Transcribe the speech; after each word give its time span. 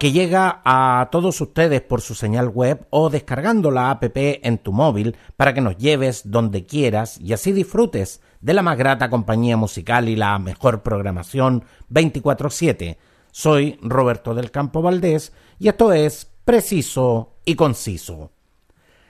que 0.00 0.12
llega 0.12 0.62
a 0.64 1.10
todos 1.12 1.42
ustedes 1.42 1.82
por 1.82 2.00
su 2.00 2.14
señal 2.14 2.48
web 2.48 2.86
o 2.88 3.10
descargando 3.10 3.70
la 3.70 3.90
app 3.90 4.02
en 4.14 4.56
tu 4.56 4.72
móvil 4.72 5.14
para 5.36 5.52
que 5.52 5.60
nos 5.60 5.76
lleves 5.76 6.22
donde 6.24 6.64
quieras 6.64 7.20
y 7.20 7.34
así 7.34 7.52
disfrutes 7.52 8.22
de 8.40 8.54
la 8.54 8.62
más 8.62 8.78
grata 8.78 9.10
compañía 9.10 9.58
musical 9.58 10.08
y 10.08 10.16
la 10.16 10.38
mejor 10.38 10.82
programación 10.82 11.64
24/7. 11.90 12.96
Soy 13.30 13.78
Roberto 13.82 14.32
del 14.34 14.50
Campo 14.50 14.80
Valdés 14.80 15.34
y 15.58 15.68
esto 15.68 15.92
es 15.92 16.32
Preciso 16.46 17.34
y 17.44 17.54
Conciso. 17.54 18.32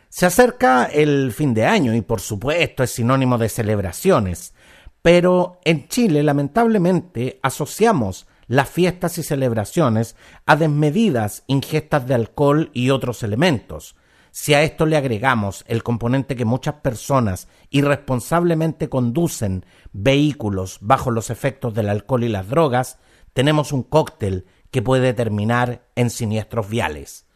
Se 0.08 0.26
acerca 0.26 0.86
el 0.86 1.30
fin 1.30 1.54
de 1.54 1.66
año 1.66 1.94
y 1.94 2.00
por 2.00 2.20
supuesto 2.20 2.82
es 2.82 2.90
sinónimo 2.90 3.38
de 3.38 3.48
celebraciones, 3.48 4.54
pero 5.02 5.60
en 5.64 5.86
Chile 5.86 6.24
lamentablemente 6.24 7.38
asociamos 7.44 8.26
las 8.50 8.68
fiestas 8.68 9.16
y 9.16 9.22
celebraciones 9.22 10.16
a 10.44 10.56
desmedidas 10.56 11.44
ingestas 11.46 12.04
de 12.08 12.14
alcohol 12.14 12.72
y 12.74 12.90
otros 12.90 13.22
elementos. 13.22 13.94
Si 14.32 14.54
a 14.54 14.62
esto 14.64 14.86
le 14.86 14.96
agregamos 14.96 15.64
el 15.68 15.84
componente 15.84 16.34
que 16.34 16.44
muchas 16.44 16.74
personas 16.74 17.46
irresponsablemente 17.70 18.88
conducen 18.88 19.64
vehículos 19.92 20.78
bajo 20.80 21.12
los 21.12 21.30
efectos 21.30 21.74
del 21.74 21.88
alcohol 21.88 22.24
y 22.24 22.28
las 22.28 22.48
drogas, 22.48 22.98
tenemos 23.34 23.70
un 23.70 23.84
cóctel 23.84 24.46
que 24.72 24.82
puede 24.82 25.14
terminar 25.14 25.86
en 25.94 26.10
siniestros 26.10 26.68
viales. 26.68 27.26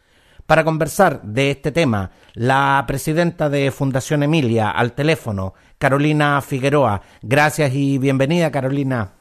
Para 0.45 0.65
conversar 0.65 1.21
de 1.21 1.49
este 1.51 1.71
tema, 1.71 2.11
la 2.33 2.83
presidenta 2.85 3.49
de 3.49 3.71
Fundación 3.71 4.21
Emilia 4.21 4.69
al 4.69 4.91
teléfono, 4.91 5.53
Carolina 5.77 6.41
Figueroa. 6.41 7.03
Gracias 7.21 7.73
y 7.73 7.99
bienvenida, 7.99 8.51
Carolina. 8.51 9.14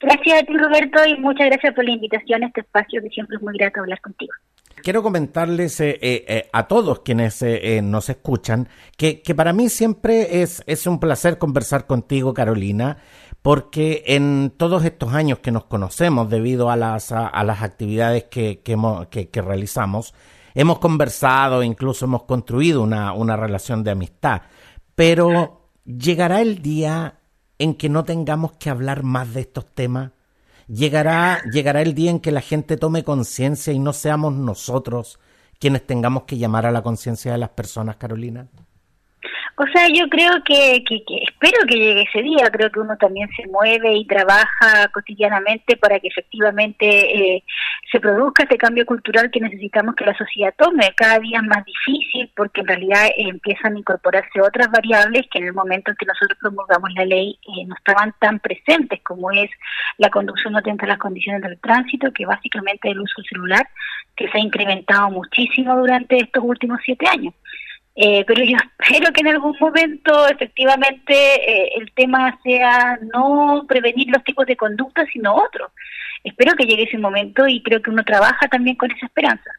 Gracias 0.00 0.42
a 0.42 0.44
ti, 0.44 0.52
Roberto, 0.56 0.98
y 1.06 1.18
muchas 1.18 1.46
gracias 1.46 1.74
por 1.74 1.84
la 1.84 1.92
invitación 1.92 2.44
a 2.44 2.48
este 2.48 2.60
espacio, 2.60 3.00
que 3.02 3.08
siempre 3.08 3.36
es 3.36 3.42
muy 3.42 3.56
grato 3.56 3.80
hablar 3.80 4.00
contigo. 4.00 4.32
Quiero 4.82 5.02
comentarles 5.02 5.80
eh, 5.80 5.98
eh, 6.00 6.24
eh, 6.28 6.50
a 6.52 6.68
todos 6.68 7.00
quienes 7.00 7.42
nos 7.82 8.08
escuchan 8.10 8.68
que, 8.96 9.22
para 9.34 9.52
mí 9.52 9.68
siempre 9.68 10.42
es, 10.42 10.62
es 10.66 10.86
un 10.86 11.00
placer 11.00 11.38
conversar 11.38 11.86
contigo, 11.86 12.34
Carolina, 12.34 12.98
porque 13.40 14.04
en 14.06 14.52
todos 14.56 14.84
estos 14.84 15.14
años 15.14 15.38
que 15.38 15.50
nos 15.50 15.64
conocemos 15.64 16.28
debido 16.28 16.70
a 16.70 16.76
las, 16.76 17.10
a, 17.10 17.42
las 17.42 17.62
actividades 17.62 18.24
que, 18.24 18.60
que, 18.60 19.28
que, 19.30 19.42
realizamos, 19.42 20.14
hemos 20.54 20.78
conversado, 20.78 21.62
incluso 21.62 22.04
hemos 22.04 22.24
construido 22.24 22.82
una, 22.82 23.12
una 23.12 23.36
relación 23.36 23.82
de 23.82 23.92
amistad, 23.92 24.42
pero 24.94 25.70
llegará 25.84 26.42
el 26.42 26.60
día 26.60 27.20
en 27.58 27.74
que 27.74 27.88
no 27.88 28.04
tengamos 28.04 28.52
que 28.52 28.70
hablar 28.70 29.02
más 29.02 29.34
de 29.34 29.40
estos 29.40 29.66
temas? 29.74 30.12
¿Llegará, 30.68 31.42
llegará 31.52 31.82
el 31.82 31.94
día 31.94 32.10
en 32.10 32.20
que 32.20 32.32
la 32.32 32.40
gente 32.40 32.76
tome 32.76 33.04
conciencia 33.04 33.72
y 33.72 33.78
no 33.78 33.92
seamos 33.92 34.32
nosotros 34.32 35.20
quienes 35.58 35.86
tengamos 35.86 36.24
que 36.24 36.38
llamar 36.38 36.66
a 36.66 36.72
la 36.72 36.82
conciencia 36.82 37.32
de 37.32 37.38
las 37.38 37.50
personas, 37.50 37.96
Carolina? 37.96 38.48
O 39.58 39.66
sea, 39.68 39.88
yo 39.88 40.06
creo 40.10 40.32
que, 40.44 40.84
que, 40.84 41.02
espero 41.22 41.58
que 41.66 41.76
llegue 41.76 42.02
ese 42.02 42.22
día, 42.22 42.50
creo 42.52 42.70
que 42.70 42.80
uno 42.80 42.94
también 42.98 43.26
se 43.34 43.48
mueve 43.48 43.94
y 43.94 44.06
trabaja 44.06 44.86
cotidianamente 44.92 45.78
para 45.78 45.98
que 45.98 46.08
efectivamente 46.08 47.36
eh, 47.36 47.44
se 47.96 48.00
produzca 48.00 48.42
este 48.42 48.58
cambio 48.58 48.84
cultural 48.84 49.30
que 49.30 49.40
necesitamos 49.40 49.94
que 49.94 50.04
la 50.04 50.14
sociedad 50.18 50.52
tome. 50.58 50.92
Cada 50.94 51.18
día 51.18 51.38
es 51.38 51.44
más 51.44 51.64
difícil 51.64 52.30
porque 52.36 52.60
en 52.60 52.66
realidad 52.66 53.06
eh, 53.06 53.28
empiezan 53.30 53.74
a 53.74 53.78
incorporarse 53.78 54.38
otras 54.42 54.70
variables 54.70 55.22
que 55.30 55.38
en 55.38 55.46
el 55.46 55.54
momento 55.54 55.90
en 55.90 55.96
que 55.96 56.04
nosotros 56.04 56.38
promulgamos 56.38 56.90
la 56.94 57.06
ley 57.06 57.38
eh, 57.42 57.64
no 57.66 57.74
estaban 57.74 58.14
tan 58.20 58.38
presentes 58.40 59.00
como 59.02 59.30
es 59.30 59.48
la 59.96 60.10
conducción 60.10 60.54
atenta 60.56 60.84
a 60.84 60.88
las 60.88 60.98
condiciones 60.98 61.40
del 61.40 61.58
tránsito, 61.58 62.12
que 62.12 62.26
básicamente 62.26 62.90
el 62.90 63.00
uso 63.00 63.22
celular, 63.22 63.66
que 64.14 64.28
se 64.28 64.36
ha 64.36 64.42
incrementado 64.42 65.08
muchísimo 65.10 65.74
durante 65.74 66.18
estos 66.18 66.44
últimos 66.44 66.80
siete 66.84 67.08
años. 67.08 67.32
Eh, 67.94 68.24
pero 68.26 68.44
yo 68.44 68.58
espero 68.78 69.10
que 69.12 69.22
en 69.22 69.28
algún 69.28 69.56
momento 69.58 70.28
efectivamente 70.28 71.14
eh, 71.14 71.70
el 71.76 71.90
tema 71.92 72.38
sea 72.44 72.98
no 73.14 73.64
prevenir 73.66 74.08
los 74.10 74.22
tipos 74.22 74.44
de 74.46 74.56
conducta, 74.56 75.06
sino 75.10 75.34
otros. 75.34 75.72
Espero 76.24 76.54
que 76.56 76.64
llegue 76.64 76.84
ese 76.84 76.98
momento 76.98 77.46
y 77.46 77.62
creo 77.62 77.82
que 77.82 77.90
uno 77.90 78.04
trabaja 78.04 78.48
también 78.48 78.76
con 78.76 78.90
esa 78.90 79.06
esperanza 79.06 79.50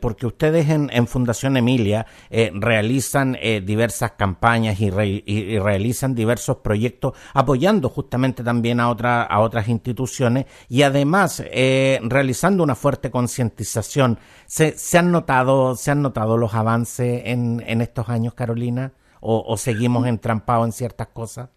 porque 0.00 0.26
ustedes 0.26 0.68
en, 0.68 1.06
Fundación 1.06 1.56
Emilia 1.56 2.06
eh, 2.30 2.50
realizan 2.54 3.36
eh, 3.40 3.60
diversas 3.60 4.12
campañas 4.12 4.80
y, 4.80 4.90
realizan 4.90 6.14
diversos 6.14 6.58
proyectos 6.58 7.14
apoyando 7.32 7.88
justamente 7.88 8.42
también 8.42 8.80
a, 8.80 8.90
otra, 8.90 9.22
a 9.22 9.40
otras 9.40 9.68
instituciones 9.68 10.46
y 10.68 10.82
además 10.82 11.42
eh, 11.46 12.00
realizando 12.02 12.62
una 12.62 12.74
fuerte 12.74 13.10
concientización. 13.10 14.18
¿Se, 14.46 14.76
¿Se, 14.76 14.98
han 14.98 15.10
notado, 15.10 15.76
¿Se 15.76 15.90
han 15.90 16.02
notado 16.02 16.36
los 16.36 16.54
avances 16.54 17.22
en, 17.24 17.62
en 17.66 17.80
estos 17.80 18.08
años, 18.08 18.34
Carolina? 18.34 18.92
¿O, 19.20 19.44
o 19.46 19.56
seguimos 19.56 20.06
entrampados 20.06 20.66
en 20.66 20.72
ciertas 20.72 21.08
cosas? 21.08 21.48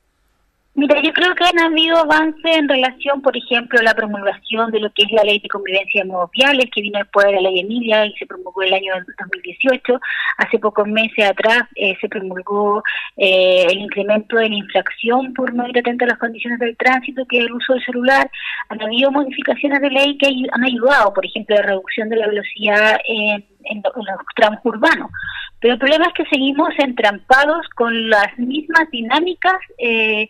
Mira, 0.75 1.01
yo 1.01 1.11
creo 1.11 1.33
que 1.35 1.43
han 1.43 1.59
habido 1.59 1.97
avances 1.97 2.55
en 2.57 2.69
relación, 2.69 3.21
por 3.21 3.35
ejemplo, 3.35 3.79
a 3.79 3.83
la 3.83 3.95
promulgación 3.95 4.71
de 4.71 4.79
lo 4.79 4.91
que 4.93 5.03
es 5.03 5.11
la 5.11 5.23
ley 5.23 5.39
de 5.39 5.49
convivencia 5.49 6.03
de 6.03 6.09
modos 6.09 6.29
viales, 6.31 6.69
que 6.73 6.81
vino 6.81 6.99
después 6.99 7.25
de 7.25 7.33
la 7.33 7.41
ley 7.41 7.59
Emilia 7.59 8.05
y 8.05 8.13
se 8.13 8.25
promulgó 8.25 8.61
el 8.61 8.73
año 8.73 8.93
2018. 9.19 9.99
Hace 10.37 10.59
pocos 10.59 10.87
meses 10.87 11.25
atrás 11.25 11.63
eh, 11.75 11.97
se 11.99 12.07
promulgó 12.07 12.83
eh, 13.17 13.65
el 13.67 13.79
incremento 13.79 14.37
de 14.37 14.47
la 14.47 14.55
infracción 14.55 15.33
por 15.33 15.53
no 15.53 15.67
ir 15.67 15.77
atento 15.77 16.05
a 16.05 16.09
las 16.09 16.19
condiciones 16.19 16.59
del 16.59 16.77
tránsito, 16.77 17.25
que 17.25 17.39
es 17.39 17.45
el 17.45 17.51
uso 17.51 17.73
del 17.73 17.83
celular. 17.83 18.31
Han 18.69 18.81
habido 18.81 19.11
modificaciones 19.11 19.81
de 19.81 19.89
ley 19.89 20.17
que 20.17 20.27
han 20.51 20.63
ayudado, 20.63 21.13
por 21.13 21.25
ejemplo, 21.25 21.55
la 21.55 21.63
reducción 21.63 22.09
de 22.09 22.15
la 22.15 22.27
velocidad 22.27 22.99
en, 23.05 23.43
en 23.65 23.81
los 23.83 24.17
tramos 24.35 24.59
urbanos. 24.63 25.09
Pero 25.59 25.73
el 25.73 25.79
problema 25.79 26.05
es 26.05 26.13
que 26.13 26.29
seguimos 26.29 26.69
entrampados 26.77 27.67
con 27.75 28.09
las 28.09 28.37
mismas 28.37 28.89
dinámicas. 28.91 29.57
Eh, 29.77 30.29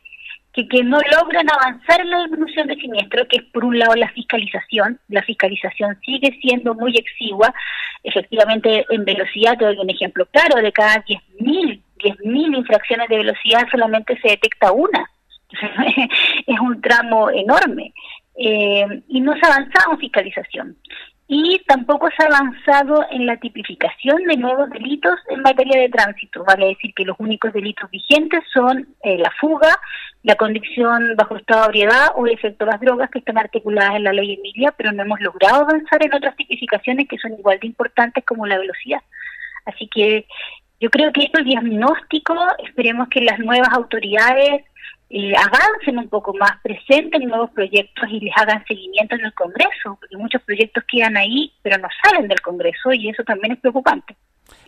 que, 0.67 0.83
no 0.83 0.99
logran 1.11 1.47
avanzar 1.49 2.01
en 2.01 2.09
la 2.09 2.19
disminución 2.21 2.67
de 2.67 2.75
siniestro, 2.75 3.27
que 3.27 3.37
es 3.37 3.43
por 3.53 3.65
un 3.65 3.77
lado 3.77 3.95
la 3.95 4.09
fiscalización. 4.09 4.99
La 5.07 5.23
fiscalización 5.23 5.97
sigue 6.05 6.37
siendo 6.41 6.73
muy 6.73 6.95
exigua. 6.97 7.53
Efectivamente, 8.03 8.85
en 8.89 9.05
velocidad, 9.05 9.57
te 9.57 9.65
doy 9.65 9.77
un 9.77 9.89
ejemplo 9.89 10.25
claro, 10.27 10.61
de 10.61 10.71
cada 10.71 11.03
10.000 11.05 11.81
10.000 11.99 12.57
infracciones 12.57 13.09
de 13.09 13.17
velocidad 13.17 13.67
solamente 13.69 14.17
se 14.21 14.29
detecta 14.29 14.71
una. 14.71 15.09
es 16.47 16.59
un 16.59 16.81
tramo 16.81 17.29
enorme. 17.29 17.93
Eh, 18.35 18.85
y 19.09 19.19
no 19.19 19.33
se 19.33 19.45
ha 19.45 19.53
avanzado 19.53 19.91
en 19.93 19.99
fiscalización 19.99 20.77
y 21.31 21.62
tampoco 21.67 22.09
se 22.09 22.23
ha 22.23 22.25
avanzado 22.25 23.06
en 23.12 23.28
la 23.28 23.38
tipificación 23.38 24.23
de 24.23 24.35
nuevos 24.35 24.67
delitos 24.72 25.13
en 25.29 25.44
materia 25.44 25.79
de 25.79 25.90
tránsito. 25.90 26.44
Vale 26.44 26.69
decir 26.69 26.91
que 26.95 27.06
los 27.06 27.16
únicos 27.19 27.53
delitos 27.53 27.88
vigentes 27.91 28.40
son 28.51 28.88
eh, 29.03 29.19
la 29.19 29.31
fuga, 29.39 29.78
la 30.23 30.34
condición 30.34 31.16
bajo 31.16 31.35
estado 31.35 31.62
de 31.62 31.68
ebriedad 31.68 32.07
o 32.16 32.25
el 32.25 32.34
efecto 32.34 32.66
de 32.66 32.72
las 32.72 32.81
drogas 32.81 33.12
que 33.12 33.19
están 33.19 33.38
articuladas 33.38 33.95
en 33.95 34.06
la 34.06 34.13
ley 34.13 34.34
Emilia, 34.34 34.73
pero 34.75 34.91
no 34.91 35.03
hemos 35.03 35.22
logrado 35.22 35.62
avanzar 35.62 36.03
en 36.03 36.16
otras 36.16 36.35
tipificaciones 36.35 37.07
que 37.07 37.19
son 37.19 37.34
igual 37.34 37.59
de 37.59 37.68
importantes 37.68 38.25
como 38.25 38.48
la 38.48 38.57
velocidad. 38.57 39.03
Así 39.65 39.88
que 39.88 40.25
yo 40.80 40.89
creo 40.89 41.13
que 41.13 41.30
el 41.31 41.44
diagnóstico, 41.45 42.36
esperemos 42.65 43.07
que 43.09 43.21
las 43.21 43.38
nuevas 43.38 43.69
autoridades 43.74 44.63
eh, 45.09 45.33
avancen 45.35 45.97
un 45.97 46.07
poco 46.07 46.33
más, 46.35 46.51
presenten 46.61 47.27
nuevos 47.27 47.50
proyectos 47.51 48.07
y 48.11 48.19
les 48.19 48.33
hagan 48.38 48.63
seguimiento 48.67 49.15
en 49.15 49.25
el 49.25 49.33
Congreso, 49.33 49.97
porque 50.00 50.17
muchos 50.17 50.41
proyectos 50.44 50.83
quedan 50.88 51.17
ahí, 51.17 51.51
pero 51.63 51.77
no 51.79 51.88
salen 52.03 52.27
del 52.27 52.39
Congreso 52.41 52.94
y 52.94 53.09
eso 53.09 53.23
también 53.23 53.53
es 53.53 53.59
preocupante. 53.59 54.15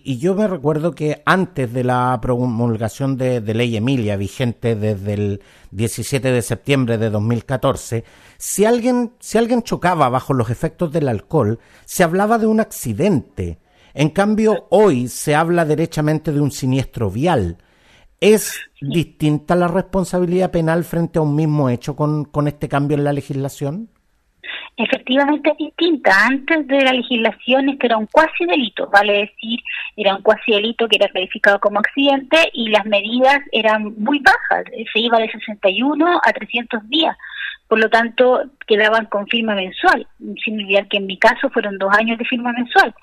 Y 0.03 0.17
yo 0.17 0.33
me 0.33 0.47
recuerdo 0.47 0.95
que 0.95 1.21
antes 1.25 1.71
de 1.73 1.83
la 1.83 2.17
promulgación 2.21 3.17
de, 3.17 3.39
de, 3.39 3.53
ley 3.53 3.77
Emilia, 3.77 4.17
vigente 4.17 4.75
desde 4.75 5.13
el 5.13 5.41
17 5.71 6.31
de 6.31 6.41
septiembre 6.41 6.97
de 6.97 7.11
2014, 7.11 8.03
si 8.37 8.65
alguien, 8.65 9.13
si 9.19 9.37
alguien 9.37 9.61
chocaba 9.61 10.09
bajo 10.09 10.33
los 10.33 10.49
efectos 10.49 10.91
del 10.91 11.07
alcohol, 11.07 11.59
se 11.85 12.03
hablaba 12.03 12.39
de 12.39 12.47
un 12.47 12.59
accidente. 12.59 13.59
En 13.93 14.09
cambio, 14.09 14.65
hoy 14.69 15.07
se 15.07 15.35
habla 15.35 15.65
derechamente 15.65 16.31
de 16.31 16.41
un 16.41 16.51
siniestro 16.51 17.11
vial. 17.11 17.57
¿Es 18.21 18.61
distinta 18.79 19.55
la 19.55 19.67
responsabilidad 19.67 20.51
penal 20.51 20.83
frente 20.83 21.17
a 21.17 21.23
un 21.23 21.35
mismo 21.35 21.69
hecho 21.69 21.95
con, 21.95 22.23
con 22.25 22.47
este 22.47 22.69
cambio 22.69 22.95
en 22.95 23.03
la 23.03 23.13
legislación? 23.13 23.89
Efectivamente 24.77 25.49
es 25.49 25.57
distinta. 25.57 26.27
Antes 26.27 26.67
de 26.67 26.83
la 26.83 26.93
legislación 26.93 27.69
esto 27.69 27.87
era 27.87 27.97
un 27.97 28.05
cuasi 28.05 28.45
delito, 28.45 28.87
vale 28.93 29.13
decir, 29.13 29.59
era 29.95 30.15
un 30.15 30.21
cuasi 30.21 30.51
delito 30.51 30.87
que 30.87 30.97
era 30.97 31.09
calificado 31.09 31.59
como 31.59 31.79
accidente 31.79 32.37
y 32.53 32.69
las 32.69 32.85
medidas 32.85 33.39
eran 33.51 33.95
muy 33.97 34.19
bajas, 34.19 34.65
se 34.93 34.99
iba 34.99 35.17
de 35.17 35.31
61 35.31 36.21
a 36.23 36.31
300 36.31 36.87
días 36.89 37.17
por 37.71 37.79
lo 37.79 37.89
tanto 37.89 38.41
quedaban 38.67 39.05
con 39.05 39.25
firma 39.27 39.55
mensual, 39.55 40.05
sin 40.43 40.59
olvidar 40.59 40.89
que 40.89 40.97
en 40.97 41.05
mi 41.05 41.17
caso 41.17 41.49
fueron 41.51 41.77
dos 41.77 41.89
años 41.97 42.17
de 42.17 42.25
firma 42.25 42.51
mensual. 42.51 42.93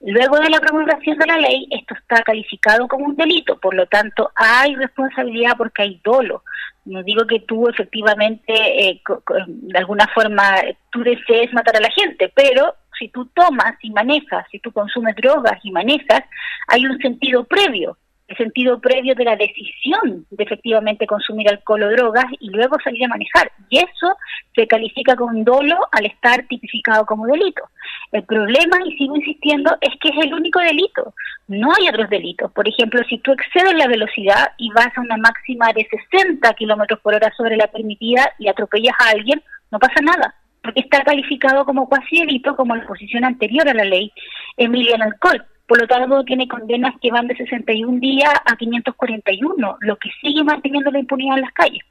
Luego 0.00 0.40
de 0.40 0.50
la 0.50 0.58
promulgación 0.58 1.16
de 1.16 1.26
la 1.26 1.36
ley, 1.36 1.68
esto 1.70 1.94
está 1.94 2.24
calificado 2.24 2.88
como 2.88 3.04
un 3.06 3.14
delito, 3.14 3.56
por 3.60 3.72
lo 3.72 3.86
tanto 3.86 4.32
hay 4.34 4.74
responsabilidad 4.74 5.52
porque 5.56 5.82
hay 5.82 6.00
dolo. 6.02 6.42
No 6.86 7.04
digo 7.04 7.24
que 7.24 7.38
tú 7.38 7.68
efectivamente, 7.68 8.52
eh, 8.88 9.00
de 9.46 9.78
alguna 9.78 10.08
forma, 10.12 10.56
tú 10.90 11.04
desees 11.04 11.52
matar 11.52 11.76
a 11.76 11.80
la 11.82 11.90
gente, 11.92 12.32
pero 12.34 12.74
si 12.98 13.06
tú 13.10 13.26
tomas 13.26 13.76
y 13.80 13.90
manejas, 13.90 14.44
si 14.50 14.58
tú 14.58 14.72
consumes 14.72 15.14
drogas 15.14 15.60
y 15.62 15.70
manejas, 15.70 16.24
hay 16.66 16.84
un 16.84 16.98
sentido 16.98 17.44
previo 17.44 17.96
el 18.28 18.36
sentido 18.36 18.80
previo 18.80 19.14
de 19.14 19.24
la 19.24 19.36
decisión 19.36 20.26
de 20.30 20.44
efectivamente 20.44 21.06
consumir 21.06 21.48
alcohol 21.48 21.84
o 21.84 21.90
drogas 21.90 22.24
y 22.40 22.50
luego 22.50 22.76
salir 22.82 23.04
a 23.04 23.08
manejar. 23.08 23.52
Y 23.68 23.78
eso 23.78 24.16
se 24.54 24.66
califica 24.66 25.14
con 25.14 25.44
dolo 25.44 25.78
al 25.92 26.06
estar 26.06 26.44
tipificado 26.48 27.06
como 27.06 27.26
delito. 27.26 27.62
El 28.10 28.24
problema, 28.24 28.78
y 28.84 28.96
sigo 28.96 29.16
insistiendo, 29.16 29.76
es 29.80 29.94
que 30.00 30.08
es 30.08 30.24
el 30.24 30.34
único 30.34 30.58
delito. 30.60 31.14
No 31.46 31.70
hay 31.72 31.88
otros 31.88 32.10
delitos. 32.10 32.50
Por 32.52 32.68
ejemplo, 32.68 33.00
si 33.08 33.18
tú 33.18 33.32
excedes 33.32 33.74
la 33.74 33.86
velocidad 33.86 34.52
y 34.58 34.70
vas 34.70 34.96
a 34.96 35.00
una 35.00 35.16
máxima 35.16 35.72
de 35.72 35.86
60 36.10 36.52
kilómetros 36.54 37.00
por 37.00 37.14
hora 37.14 37.32
sobre 37.36 37.56
la 37.56 37.68
permitida 37.68 38.32
y 38.38 38.48
atropellas 38.48 38.94
a 38.98 39.10
alguien, 39.10 39.42
no 39.70 39.78
pasa 39.78 40.00
nada 40.02 40.34
porque 40.62 40.80
está 40.80 41.04
calificado 41.04 41.64
como 41.64 41.88
cuasi 41.88 42.18
delito 42.18 42.56
como 42.56 42.74
la 42.74 42.84
posición 42.84 43.24
anterior 43.24 43.68
a 43.68 43.74
la 43.74 43.84
ley 43.84 44.12
Emilia 44.56 44.96
en 44.96 45.02
alcohol 45.02 45.46
por 45.66 45.80
lo 45.80 45.86
tanto, 45.86 46.24
tiene 46.24 46.46
condenas 46.46 46.94
que 47.00 47.10
van 47.10 47.26
de 47.26 47.36
61 47.36 47.98
días 48.00 48.32
a 48.44 48.56
541, 48.56 49.76
lo 49.80 49.96
que 49.96 50.10
sigue 50.20 50.44
manteniendo 50.44 50.90
la 50.90 51.00
impunidad 51.00 51.36
en 51.36 51.42
las 51.42 51.52
calles. 51.52 51.82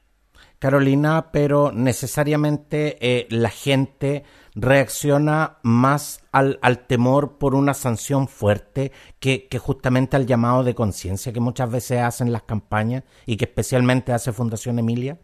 Carolina, 0.59 1.31
pero 1.31 1.71
necesariamente 1.73 2.97
eh, 3.01 3.27
la 3.29 3.49
gente 3.49 4.23
reacciona 4.55 5.57
más 5.63 6.25
al, 6.31 6.57
temor 6.87 7.37
por 7.37 7.55
una 7.55 7.73
sanción 7.73 8.27
fuerte 8.27 8.91
que, 9.19 9.47
que 9.47 9.59
justamente 9.59 10.15
al 10.15 10.25
llamado 10.25 10.63
de 10.63 10.73
conciencia 10.73 11.33
que 11.33 11.41
muchas 11.41 11.69
veces 11.69 11.99
hacen 11.99 12.31
las 12.31 12.43
campañas 12.43 13.03
y 13.25 13.35
que 13.35 13.45
especialmente 13.45 14.13
hace 14.13 14.31
Fundación 14.31 14.79
Emilia? 14.79 15.19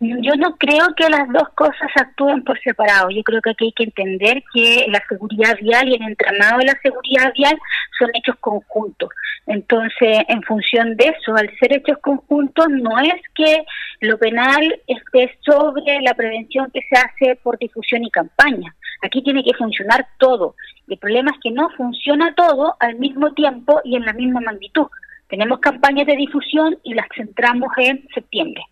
Yo 0.00 0.34
no 0.36 0.56
creo 0.56 0.94
que 0.96 1.08
las 1.10 1.28
dos 1.28 1.48
cosas 1.50 1.90
actúen 1.94 2.42
por 2.42 2.58
separado. 2.60 3.10
Yo 3.10 3.22
creo 3.22 3.42
que 3.42 3.50
aquí 3.50 3.66
hay 3.66 3.72
que 3.72 3.84
entender 3.84 4.42
que 4.52 4.86
la 4.88 5.02
seguridad 5.08 5.56
vial 5.60 5.88
y 5.88 5.94
el 5.94 6.02
entramado 6.02 6.58
de 6.58 6.64
la 6.64 6.78
seguridad 6.82 7.32
vial 7.34 7.58
son 7.98 8.10
hechos 8.14 8.36
conjuntos. 8.40 9.10
Entonces, 9.46 10.20
en 10.28 10.42
función 10.42 10.96
de 10.96 11.08
eso, 11.08 11.36
al 11.36 11.50
ser 11.58 11.76
hechos 11.76 11.98
conjuntos, 11.98 12.66
no 12.70 12.98
es 12.98 13.20
que 13.34 13.64
lo 14.00 14.16
penal 14.16 14.80
esté 14.86 15.36
sobre 15.40 16.00
la 16.00 16.14
prevención 16.14 16.70
que 16.72 16.80
se 16.88 16.96
hace 16.96 17.36
por 17.36 17.58
difusión 17.58 18.02
y 18.02 18.10
campaña. 18.10 18.74
Aquí 19.02 19.22
tiene 19.22 19.44
que 19.44 19.54
funcionar 19.54 20.06
todo. 20.18 20.54
El 20.88 20.96
problema 20.96 21.30
es 21.32 21.38
que 21.42 21.50
no 21.50 21.68
funciona 21.76 22.34
todo 22.34 22.76
al 22.80 22.96
mismo 22.96 23.34
tiempo 23.34 23.80
y 23.84 23.96
en 23.96 24.06
la 24.06 24.12
misma 24.14 24.40
magnitud. 24.40 24.86
Tenemos 25.28 25.60
campañas 25.60 26.06
de 26.06 26.16
difusión 26.16 26.78
y 26.82 26.94
las 26.94 27.06
centramos 27.14 27.70
en 27.76 28.06
septiembre 28.14 28.62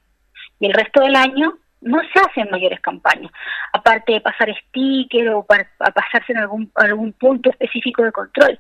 y 0.61 0.67
el 0.67 0.75
resto 0.75 1.01
del 1.01 1.17
año 1.17 1.55
no 1.81 2.01
se 2.13 2.21
hacen 2.21 2.49
mayores 2.51 2.81
campañas, 2.81 3.31
aparte 3.73 4.15
de 4.15 4.21
pasar 4.21 4.53
sticker 4.67 5.29
o 5.31 5.45
para, 5.45 5.69
pasarse 5.79 6.33
en 6.33 6.39
algún, 6.39 6.71
algún 6.75 7.13
punto 7.13 7.51
específico 7.51 8.03
de 8.03 8.13
control. 8.13 8.59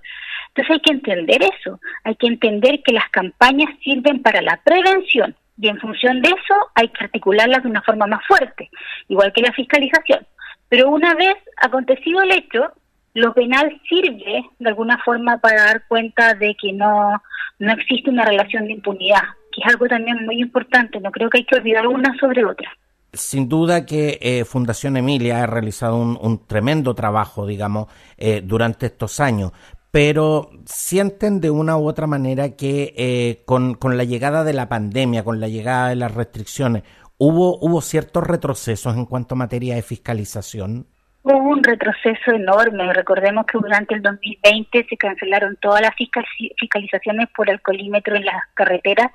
Entonces 0.48 0.74
hay 0.74 0.80
que 0.80 0.92
entender 0.92 1.42
eso, 1.42 1.80
hay 2.04 2.14
que 2.14 2.28
entender 2.28 2.82
que 2.82 2.92
las 2.92 3.08
campañas 3.10 3.70
sirven 3.82 4.22
para 4.22 4.40
la 4.40 4.56
prevención 4.62 5.34
y 5.60 5.68
en 5.68 5.80
función 5.80 6.22
de 6.22 6.28
eso 6.28 6.54
hay 6.74 6.88
que 6.88 7.04
articularlas 7.04 7.62
de 7.62 7.70
una 7.70 7.82
forma 7.82 8.06
más 8.06 8.24
fuerte, 8.26 8.70
igual 9.08 9.32
que 9.32 9.42
la 9.42 9.52
fiscalización. 9.52 10.26
Pero 10.68 10.90
una 10.90 11.14
vez 11.14 11.34
acontecido 11.56 12.22
el 12.22 12.32
hecho, 12.32 12.72
lo 13.14 13.34
penal 13.34 13.80
sirve 13.88 14.44
de 14.58 14.68
alguna 14.68 14.98
forma 14.98 15.38
para 15.38 15.64
dar 15.64 15.86
cuenta 15.88 16.34
de 16.34 16.54
que 16.54 16.72
no, 16.72 17.20
no 17.58 17.72
existe 17.72 18.10
una 18.10 18.24
relación 18.24 18.66
de 18.66 18.74
impunidad, 18.74 19.22
es 19.56 19.66
algo 19.66 19.86
también 19.86 20.24
muy 20.24 20.40
importante, 20.40 21.00
no 21.00 21.10
creo 21.10 21.28
que 21.30 21.38
hay 21.38 21.44
que 21.44 21.56
olvidar 21.56 21.86
una 21.86 22.16
sobre 22.18 22.44
otra. 22.44 22.70
Sin 23.12 23.48
duda 23.48 23.86
que 23.86 24.18
eh, 24.20 24.44
Fundación 24.44 24.96
Emilia 24.96 25.42
ha 25.42 25.46
realizado 25.46 25.96
un, 25.96 26.46
tremendo 26.46 26.94
trabajo, 26.94 27.46
digamos, 27.46 27.86
eh, 28.18 28.42
durante 28.44 28.86
estos 28.86 29.18
años, 29.18 29.52
pero 29.90 30.50
sienten 30.66 31.40
de 31.40 31.50
una 31.50 31.78
u 31.78 31.88
otra 31.88 32.06
manera 32.06 32.54
que 32.54 32.94
eh, 32.96 33.42
con, 33.46 33.74
con, 33.74 33.96
la 33.96 34.04
llegada 34.04 34.44
de 34.44 34.52
la 34.52 34.68
pandemia, 34.68 35.24
con 35.24 35.40
la 35.40 35.48
llegada 35.48 35.88
de 35.88 35.96
las 35.96 36.14
restricciones, 36.14 36.82
hubo, 37.16 37.58
hubo 37.60 37.80
ciertos 37.80 38.26
retrocesos 38.26 38.94
en 38.94 39.06
cuanto 39.06 39.34
a 39.34 39.38
materia 39.38 39.74
de 39.74 39.82
fiscalización. 39.82 40.86
Hubo 41.22 41.36
un 41.36 41.64
retroceso 41.64 42.30
enorme. 42.30 42.92
Recordemos 42.92 43.44
que 43.46 43.58
durante 43.58 43.94
el 43.94 44.02
2020 44.02 44.86
se 44.88 44.96
cancelaron 44.96 45.56
todas 45.60 45.82
las 45.82 45.94
fiscalizaciones 45.96 47.28
por 47.36 47.50
alcoholímetro 47.50 48.14
en 48.14 48.24
las 48.24 48.40
carreteras 48.54 49.10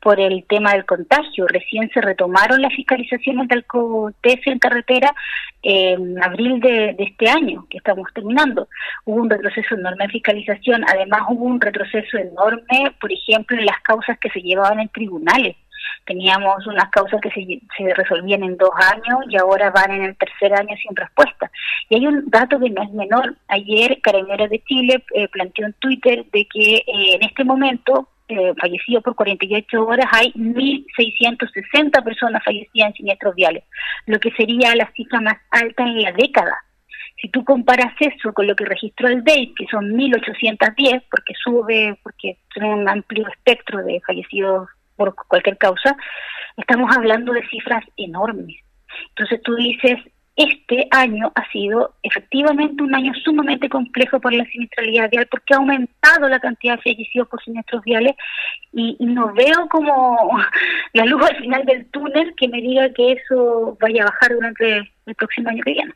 por 0.00 0.20
el 0.20 0.44
tema 0.44 0.72
del 0.72 0.84
contagio. 0.84 1.46
Recién 1.48 1.90
se 1.94 2.02
retomaron 2.02 2.60
las 2.60 2.74
fiscalizaciones 2.74 3.48
de 3.48 3.54
alcoholtest 3.56 4.46
en 4.46 4.58
carretera 4.58 5.14
en 5.62 6.22
abril 6.22 6.60
de, 6.60 6.94
de, 6.96 7.04
este 7.04 7.28
año, 7.28 7.66
que 7.70 7.78
estamos 7.78 8.06
terminando. 8.14 8.68
Hubo 9.06 9.22
un 9.22 9.30
retroceso 9.30 9.76
enorme 9.76 10.04
en 10.04 10.10
fiscalización. 10.10 10.84
Además, 10.86 11.22
hubo 11.30 11.46
un 11.46 11.60
retroceso 11.60 12.18
enorme, 12.18 12.94
por 13.00 13.10
ejemplo, 13.10 13.56
en 13.58 13.64
las 13.64 13.80
causas 13.80 14.18
que 14.18 14.30
se 14.30 14.40
llevaban 14.40 14.80
en 14.80 14.88
tribunales 14.90 15.56
Teníamos 16.04 16.66
unas 16.66 16.88
causas 16.90 17.20
que 17.20 17.30
se, 17.30 17.94
resolvían 17.94 18.42
en 18.42 18.56
dos 18.56 18.70
años 18.92 19.20
y 19.28 19.36
ahora 19.36 19.70
van 19.70 19.92
en 19.92 20.04
el 20.04 20.16
tercer 20.16 20.54
año 20.54 20.76
sin 20.76 20.94
respuesta. 20.94 21.50
Y 21.88 21.96
hay 21.96 22.06
un 22.06 22.28
dato 22.28 22.58
que 22.60 22.70
no 22.70 22.82
es 22.82 22.90
menor. 22.92 23.36
Ayer 23.48 24.00
Carabineros 24.02 24.50
de 24.50 24.62
Chile 24.64 25.04
eh, 25.14 25.28
planteó 25.28 25.66
en 25.66 25.72
Twitter 25.74 26.24
de 26.32 26.46
que 26.46 26.76
eh, 26.76 27.14
en 27.14 27.22
este 27.22 27.44
momento 27.44 28.08
eh, 28.28 28.54
fallecido 28.60 29.00
por 29.02 29.14
48 29.14 29.86
horas, 29.86 30.06
hay 30.10 30.32
1.660 30.32 32.02
personas 32.02 32.42
fallecidas 32.44 32.88
en 32.88 32.94
siniestros 32.94 33.36
viales, 33.36 33.62
lo 34.06 34.18
que 34.18 34.32
sería 34.32 34.74
la 34.74 34.90
cifra 34.96 35.20
más 35.20 35.36
alta 35.50 35.84
en 35.84 36.02
la 36.02 36.10
década. 36.10 36.56
Si 37.20 37.28
tú 37.28 37.44
comparas 37.44 37.94
eso 38.00 38.32
con 38.32 38.48
lo 38.48 38.56
que 38.56 38.64
registró 38.64 39.08
el 39.08 39.22
DEI, 39.22 39.54
que 39.54 39.66
son 39.70 39.92
1.810, 39.92 41.04
porque 41.08 41.34
sube, 41.42 41.96
porque 42.02 42.38
tiene 42.52 42.74
un 42.74 42.88
amplio 42.88 43.28
espectro 43.28 43.82
de 43.84 44.00
fallecidos 44.00 44.68
por 44.96 45.14
cualquier 45.14 45.58
causa, 45.58 45.96
estamos 46.56 46.94
hablando 46.96 47.32
de 47.32 47.46
cifras 47.48 47.84
enormes. 47.96 48.56
Entonces 49.10 49.40
tú 49.42 49.54
dices, 49.56 49.98
este 50.36 50.86
año 50.90 51.32
ha 51.34 51.50
sido 51.50 51.94
efectivamente 52.02 52.82
un 52.82 52.94
año 52.94 53.12
sumamente 53.24 53.70
complejo 53.70 54.20
por 54.20 54.34
la 54.34 54.44
siniestralidad 54.44 55.10
vial 55.10 55.26
porque 55.30 55.54
ha 55.54 55.56
aumentado 55.56 56.28
la 56.28 56.40
cantidad 56.40 56.76
de 56.76 56.82
fallecidos 56.82 57.28
por 57.28 57.42
siniestros 57.42 57.82
viales 57.84 58.14
y, 58.72 58.96
no 59.00 59.32
veo 59.32 59.66
como 59.70 60.28
la 60.92 61.06
luz 61.06 61.22
al 61.24 61.36
final 61.38 61.64
del 61.64 61.86
túnel 61.86 62.34
que 62.36 62.48
me 62.48 62.60
diga 62.60 62.92
que 62.92 63.12
eso 63.12 63.78
vaya 63.80 64.02
a 64.02 64.06
bajar 64.06 64.34
durante 64.34 64.92
el 65.06 65.14
próximo 65.14 65.48
año 65.48 65.62
que 65.64 65.72
viene 65.72 65.94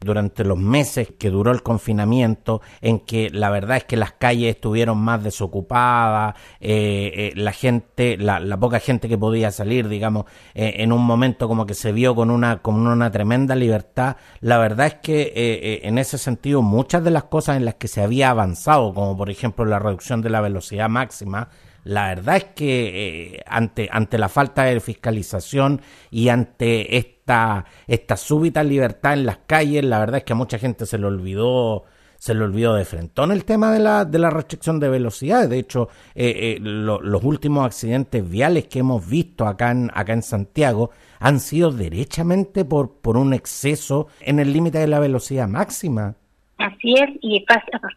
durante 0.00 0.44
los 0.44 0.58
meses 0.58 1.12
que 1.18 1.30
duró 1.30 1.52
el 1.52 1.62
confinamiento, 1.62 2.60
en 2.80 3.00
que 3.00 3.30
la 3.30 3.50
verdad 3.50 3.78
es 3.78 3.84
que 3.84 3.96
las 3.96 4.12
calles 4.12 4.54
estuvieron 4.54 4.98
más 4.98 5.22
desocupadas, 5.22 6.34
eh, 6.60 7.12
eh, 7.14 7.32
la 7.36 7.52
gente, 7.52 8.16
la, 8.16 8.40
poca 8.58 8.80
gente 8.80 9.08
que 9.08 9.18
podía 9.18 9.50
salir, 9.50 9.88
digamos, 9.88 10.24
eh, 10.54 10.76
en 10.78 10.92
un 10.92 11.04
momento 11.04 11.48
como 11.48 11.66
que 11.66 11.74
se 11.74 11.92
vio 11.92 12.14
con 12.14 12.30
una, 12.30 12.62
con 12.62 12.86
una 12.86 13.10
tremenda 13.10 13.54
libertad, 13.54 14.16
la 14.40 14.58
verdad 14.58 14.86
es 14.86 14.94
que 14.94 15.80
en 15.82 15.98
ese 15.98 16.18
sentido 16.18 16.62
muchas 16.62 17.04
de 17.04 17.10
las 17.10 17.24
cosas 17.24 17.56
en 17.56 17.64
las 17.64 17.74
que 17.74 17.88
se 17.88 18.02
había 18.02 18.30
avanzado, 18.30 18.94
como 18.94 19.16
por 19.16 19.30
ejemplo 19.30 19.64
la 19.64 19.78
reducción 19.78 20.22
de 20.22 20.30
la 20.30 20.40
velocidad 20.40 20.88
máxima, 20.88 21.48
la 21.86 22.08
verdad 22.08 22.36
es 22.36 22.44
que 22.44 23.42
ante, 23.46 23.88
ante 23.92 24.18
la 24.18 24.28
falta 24.28 24.64
de 24.64 24.80
fiscalización 24.80 25.80
y 26.10 26.28
ante 26.28 26.96
esta, 26.96 27.64
esta 27.86 28.16
súbita 28.16 28.64
libertad 28.64 29.12
en 29.12 29.24
las 29.24 29.38
calles, 29.46 29.84
la 29.84 30.00
verdad 30.00 30.18
es 30.18 30.24
que 30.24 30.32
a 30.32 30.36
mucha 30.36 30.58
gente 30.58 30.84
se 30.84 30.98
le 30.98 31.06
olvidó 31.06 31.84
se 32.18 32.34
le 32.34 32.42
olvidó 32.42 32.74
de 32.74 32.84
frentón 32.84 33.30
el 33.30 33.44
tema 33.44 33.70
de 33.72 33.78
la, 33.78 34.04
de 34.04 34.18
la 34.18 34.30
restricción 34.30 34.80
de 34.80 34.88
velocidad. 34.88 35.48
De 35.48 35.58
hecho, 35.58 35.88
eh, 36.14 36.56
eh, 36.56 36.58
los 36.60 37.22
últimos 37.22 37.64
accidentes 37.64 38.28
viales 38.28 38.66
que 38.66 38.80
hemos 38.80 39.06
visto 39.06 39.46
acá 39.46 39.70
en, 39.70 39.90
acá 39.94 40.12
en 40.12 40.22
Santiago 40.22 40.90
han 41.20 41.38
sido 41.38 41.70
derechamente 41.70 42.64
por, 42.64 42.94
por 43.00 43.16
un 43.16 43.32
exceso 43.32 44.08
en 44.20 44.40
el 44.40 44.52
límite 44.52 44.78
de 44.78 44.88
la 44.88 44.98
velocidad 44.98 45.46
máxima. 45.46 46.16
Así 46.58 46.94
es, 46.94 47.10
y 47.20 47.44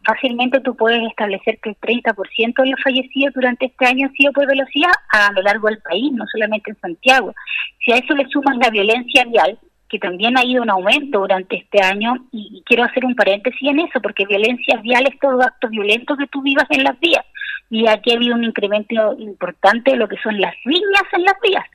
fácilmente 0.05 0.59
tú 0.59 0.75
puedes 0.75 1.01
establecer 1.07 1.59
que 1.59 1.69
el 1.69 1.77
30% 1.77 2.61
de 2.61 2.69
los 2.69 2.83
fallecidos 2.83 3.33
durante 3.33 3.67
este 3.67 3.85
año 3.85 4.07
han 4.07 4.13
sido 4.13 4.33
por 4.33 4.47
velocidad 4.47 4.91
a 5.11 5.31
lo 5.31 5.41
largo 5.41 5.69
del 5.69 5.79
país, 5.79 6.11
no 6.11 6.25
solamente 6.27 6.71
en 6.71 6.79
Santiago. 6.81 7.33
Si 7.79 7.93
a 7.93 7.97
eso 7.97 8.13
le 8.15 8.27
sumas 8.27 8.57
la 8.57 8.69
violencia 8.69 9.23
vial, 9.25 9.57
que 9.87 9.97
también 9.97 10.37
ha 10.37 10.43
ido 10.43 10.63
en 10.63 10.69
aumento 10.69 11.19
durante 11.19 11.55
este 11.55 11.81
año, 11.81 12.27
y, 12.31 12.61
quiero 12.65 12.83
hacer 12.83 13.05
un 13.05 13.15
paréntesis 13.15 13.69
en 13.69 13.79
eso, 13.79 14.01
porque 14.01 14.25
violencia 14.25 14.75
vial 14.81 15.07
es 15.07 15.17
todo 15.19 15.41
acto 15.41 15.69
violento 15.69 16.17
que 16.17 16.27
tú 16.27 16.41
vivas 16.41 16.67
en 16.69 16.83
las 16.83 16.99
vías, 16.99 17.25
y 17.69 17.87
aquí 17.87 18.11
ha 18.11 18.15
habido 18.15 18.35
un 18.35 18.43
incremento 18.43 19.15
importante 19.17 19.91
de 19.91 19.97
lo 19.97 20.09
que 20.09 20.17
son 20.17 20.39
las 20.39 20.53
riñas 20.65 21.03
en 21.13 21.23
las 21.23 21.35
vías. 21.41 21.65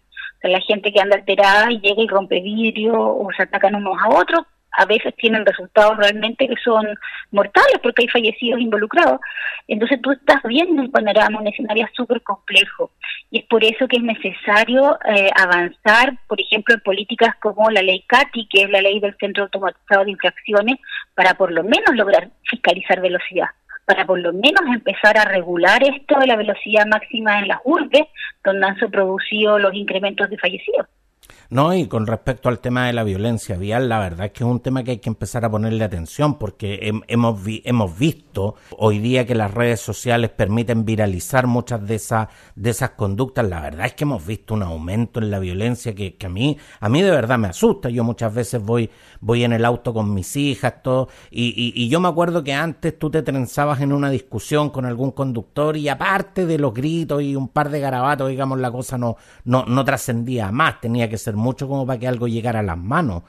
La 0.43 0.61
gente 0.61 0.93
que 0.93 1.01
anda 1.01 1.17
alterada 1.17 1.73
y 1.73 1.81
llega 1.81 2.03
y 2.03 2.07
rompe 2.07 2.43
vidrio 2.43 2.93
o 2.95 3.27
se 3.35 3.45
atacan 3.45 3.75
unos 3.77 3.97
a 3.99 4.11
otros, 4.11 4.45
a 4.77 4.85
veces 4.87 5.15
tienen 5.17 5.47
resultados 5.47 5.97
realmente 5.97 6.49
que 6.49 6.57
son 6.63 6.87
mortales 7.31 7.79
porque 7.83 8.03
hay 8.03 8.09
fallecidos 8.09 8.61
involucrados. 8.61 9.21
Entonces 9.69 10.01
tú 10.03 10.13
estás 10.13 10.43
viendo 10.45 10.83
un 10.83 10.91
panorama, 10.91 11.41
un 11.41 11.47
escenario 11.47 11.89
súper 11.95 12.23
complejo. 12.23 12.91
Y 13.31 13.39
es 13.39 13.45
por 13.47 13.65
eso 13.65 13.89
que 13.89 13.97
es 13.97 14.03
necesario 14.03 14.99
eh, 15.07 15.31
avanzar, 15.37 16.17
por 16.27 16.41
ejemplo, 16.41 16.75
en 16.75 16.81
políticas 16.81 17.35
como 17.41 17.71
la 17.71 17.83
ley 17.83 18.05
CATI, 18.07 18.49
que 18.49 18.63
es 18.63 18.71
la 18.71 18.81
ley 18.81 19.01
del 19.01 19.17
Centro 19.19 19.45
Automatizado 19.45 20.05
de 20.05 20.13
Infracciones, 20.13 20.79
para 21.15 21.35
por 21.35 21.53
lo 21.53 21.63
menos 21.63 21.95
lograr 21.95 22.29
fiscalizar 22.49 23.01
velocidad 23.01 23.49
para 23.87 24.07
por 24.07 24.19
lo 24.19 24.33
menos 24.33 24.63
empezar 24.67 25.19
a 25.19 25.27
regular 25.27 25.83
esto 25.83 26.19
de 26.19 26.27
la 26.27 26.37
velocidad 26.37 26.87
máxima 26.87 27.39
en 27.39 27.49
las 27.49 27.59
urbes, 27.65 28.05
donde 28.43 28.67
han 28.67 28.77
producido 28.91 29.59
los 29.59 29.75
incrementos 29.75 30.31
de 30.31 30.39
fallecidos. 30.39 30.87
No, 31.51 31.75
y 31.75 31.87
con 31.87 32.07
respecto 32.07 32.49
al 32.49 32.59
tema 32.59 32.87
de 32.87 32.93
la 32.93 33.05
violencia 33.05 33.57
vial, 33.57 33.89
la 33.89 33.99
verdad 33.99 34.27
es 34.27 34.33
que 34.33 34.45
es 34.45 34.51
un 34.51 34.61
tema 34.61 34.83
que 34.83 34.93
hay 34.93 34.99
que 34.99 35.09
empezar 35.09 35.45
a 35.45 35.51
ponerle 35.51 35.85
atención 35.85 36.39
porque 36.39 36.93
hemos, 37.07 37.41
hemos 37.65 37.99
visto 37.99 38.57
hoy 38.79 38.99
día 38.99 39.27
que 39.27 39.35
las 39.35 39.53
redes 39.53 39.81
sociales 39.81 40.31
permiten 40.31 40.85
viralizar 40.85 41.47
muchas 41.47 41.87
de 41.87 41.97
esas, 41.97 42.29
de 42.55 42.71
esas 42.71 42.91
conductas. 42.91 43.47
La 43.49 43.61
verdad 43.61 43.87
es 43.87 43.95
que 43.95 44.05
hemos 44.05 44.27
visto 44.27 44.55
un 44.55 44.63
aumento 44.63 45.21
en 45.21 45.31
la 45.31 45.39
violencia 45.39 45.95
que, 45.95 46.17
que 46.17 46.27
a 46.27 46.31
mí, 46.31 46.57
a 46.81 46.89
mí 46.89 47.03
de 47.03 47.11
verdad 47.11 47.39
me 47.39 47.49
asusta. 47.49 47.91
Yo 47.91 48.05
muchas 48.05 48.35
veces 48.35 48.63
voy, 48.63 48.91
voy 49.21 49.45
en 49.45 49.53
el 49.53 49.65
auto 49.65 49.93
con 49.93 50.13
mis 50.13 50.35
hijas, 50.37 50.83
todo, 50.83 51.09
y, 51.31 51.49
y, 51.49 51.73
y 51.85 51.89
yo 51.89 52.01
me 52.01 52.09
acuerdo 52.09 52.43
que 52.43 52.55
antes 52.55 52.99
tú 52.99 53.11
te 53.11 53.23
trenzabas 53.23 53.81
en 53.81 53.93
una 53.93 54.11
discusión 54.11 54.71
con 54.71 54.87
algún 54.87 55.13
conductor 55.13 55.77
y 55.77 55.89
aparte 55.89 56.47
de 56.47 56.59
los 56.59 56.73
gritos 56.73 57.23
y 57.23 57.37
un 57.37 57.49
par 57.49 57.71
de 57.71 57.81
garabatos, 57.81 58.29
digamos, 58.29 58.59
la 58.59 58.71
cosa 58.71 58.99
no, 58.99 59.17
no, 59.45 59.65
no 59.67 59.85
trascendía 59.85 60.51
más, 60.51 60.81
tenía 60.81 61.09
que 61.09 61.19
ser 61.19 61.34
mucho 61.37 61.69
como 61.69 61.87
para 61.87 61.99
que 61.99 62.09
algo 62.09 62.29
llegara 62.29 62.61
a 62.61 62.63
las 62.63 62.79
manos. 62.79 63.23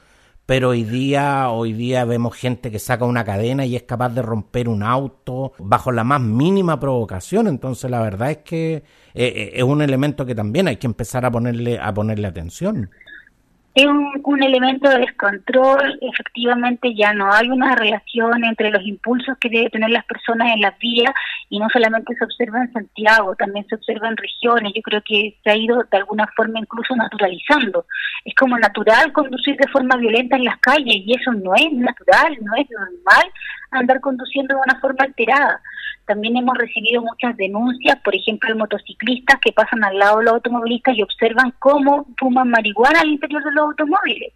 Pero 0.46 0.68
hoy 0.70 0.84
día, 0.84 1.50
hoy 1.50 1.72
día 1.72 2.04
vemos 2.04 2.36
gente 2.36 2.70
que 2.70 2.78
saca 2.78 3.04
una 3.04 3.24
cadena 3.24 3.66
y 3.66 3.74
es 3.74 3.82
capaz 3.82 4.10
de 4.10 4.22
romper 4.22 4.68
un 4.68 4.84
auto 4.84 5.52
bajo 5.58 5.90
la 5.90 6.04
más 6.04 6.20
mínima 6.20 6.78
provocación. 6.78 7.48
Entonces 7.48 7.90
la 7.90 8.00
verdad 8.00 8.30
es 8.30 8.38
que 8.38 8.74
eh, 8.76 8.82
eh, 9.14 9.50
es 9.54 9.64
un 9.64 9.82
elemento 9.82 10.24
que 10.24 10.36
también 10.36 10.68
hay 10.68 10.76
que 10.76 10.86
empezar 10.86 11.24
a 11.24 11.32
ponerle, 11.32 11.80
a 11.80 11.92
ponerle 11.92 12.28
atención 12.28 12.90
es 13.76 13.84
un, 13.84 14.42
elemento 14.42 14.88
de 14.88 15.00
descontrol, 15.00 15.98
efectivamente 16.00 16.94
ya 16.94 17.12
no 17.12 17.30
hay 17.30 17.50
una 17.50 17.74
relación 17.74 18.42
entre 18.42 18.70
los 18.70 18.82
impulsos 18.82 19.36
que 19.38 19.50
deben 19.50 19.70
tener 19.70 19.90
las 19.90 20.06
personas 20.06 20.54
en 20.54 20.62
las 20.62 20.78
vías 20.78 21.12
y 21.50 21.58
no 21.58 21.68
solamente 21.70 22.14
se 22.14 22.24
observa 22.24 22.62
en 22.62 22.72
Santiago, 22.72 23.34
también 23.36 23.66
se 23.68 23.74
observa 23.74 24.08
en 24.08 24.16
regiones, 24.16 24.72
yo 24.74 24.80
creo 24.80 25.02
que 25.04 25.36
se 25.44 25.50
ha 25.50 25.56
ido 25.56 25.84
de 25.90 25.98
alguna 25.98 26.26
forma 26.34 26.58
incluso 26.58 26.96
naturalizando. 26.96 27.84
Es 28.24 28.34
como 28.34 28.58
natural 28.58 29.12
conducir 29.12 29.56
de 29.56 29.68
forma 29.68 29.96
violenta 29.96 30.36
en 30.36 30.44
las 30.44 30.58
calles 30.58 30.96
y 31.04 31.12
eso 31.12 31.32
no 31.34 31.54
es 31.54 31.70
natural, 31.72 32.34
no 32.40 32.54
es 32.56 32.66
normal 32.70 33.30
andar 33.72 34.00
conduciendo 34.00 34.54
de 34.54 34.60
una 34.66 34.80
forma 34.80 35.04
alterada. 35.04 35.60
También 36.06 36.36
hemos 36.36 36.56
recibido 36.56 37.02
muchas 37.02 37.36
denuncias, 37.36 37.98
por 38.04 38.14
ejemplo, 38.14 38.48
de 38.48 38.58
motociclistas 38.58 39.40
que 39.40 39.52
pasan 39.52 39.82
al 39.84 39.98
lado 39.98 40.18
de 40.18 40.24
los 40.24 40.34
automovilistas 40.34 40.96
y 40.96 41.02
observan 41.02 41.52
cómo 41.58 42.06
fuman 42.18 42.48
marihuana 42.48 43.00
al 43.00 43.08
interior 43.08 43.42
de 43.42 43.52
los 43.52 43.66
automóviles. 43.66 44.32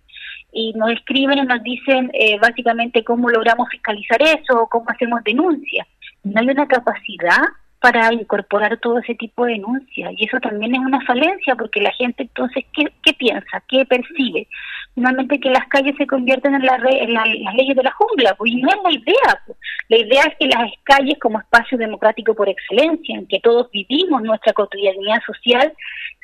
Y 0.53 0.73
nos 0.73 0.91
escriben 0.91 1.39
y 1.39 1.43
nos 1.43 1.63
dicen 1.63 2.11
eh, 2.13 2.39
básicamente 2.41 3.05
cómo 3.05 3.31
logramos 3.31 3.69
fiscalizar 3.71 4.21
eso 4.21 4.63
o 4.63 4.69
cómo 4.69 4.87
hacemos 4.89 5.23
denuncias. 5.23 5.87
No 6.25 6.41
hay 6.41 6.49
una 6.49 6.67
capacidad 6.67 7.39
para 7.81 8.13
incorporar 8.13 8.79
todo 8.79 8.99
ese 8.99 9.15
tipo 9.15 9.47
de 9.47 9.53
denuncias. 9.53 10.13
Y 10.17 10.27
eso 10.27 10.39
también 10.39 10.75
es 10.75 10.81
una 10.81 11.01
falencia, 11.07 11.55
porque 11.57 11.81
la 11.81 11.93
gente 11.93 12.25
entonces, 12.25 12.65
¿qué, 12.75 12.93
qué 13.03 13.15
piensa? 13.15 13.63
¿Qué 13.69 13.87
percibe? 13.87 14.47
Finalmente 14.95 15.41
que 15.41 15.51
las 15.51 15.67
calles 15.69 15.95
se 15.97 16.07
convierten 16.07 16.55
en, 16.55 16.67
la 16.67 16.77
en, 16.77 17.15
las 17.15 17.55
leyes 17.55 17.77
de 17.77 17.83
la 17.83 17.93
jungla, 17.93 18.35
pues, 18.37 18.53
y 18.53 18.57
no 18.57 18.69
es 18.69 18.77
la 18.83 18.93
idea. 18.93 19.43
La 19.91 19.99
idea 19.99 20.23
es 20.23 20.37
que 20.39 20.47
las 20.47 20.71
calles 20.85 21.19
como 21.19 21.41
espacio 21.41 21.77
democrático 21.77 22.33
por 22.33 22.49
excelencia, 22.49 23.19
en 23.19 23.27
que 23.27 23.41
todos 23.41 23.69
vivimos 23.73 24.23
nuestra 24.23 24.53
cotidianidad 24.53 25.21
social, 25.27 25.73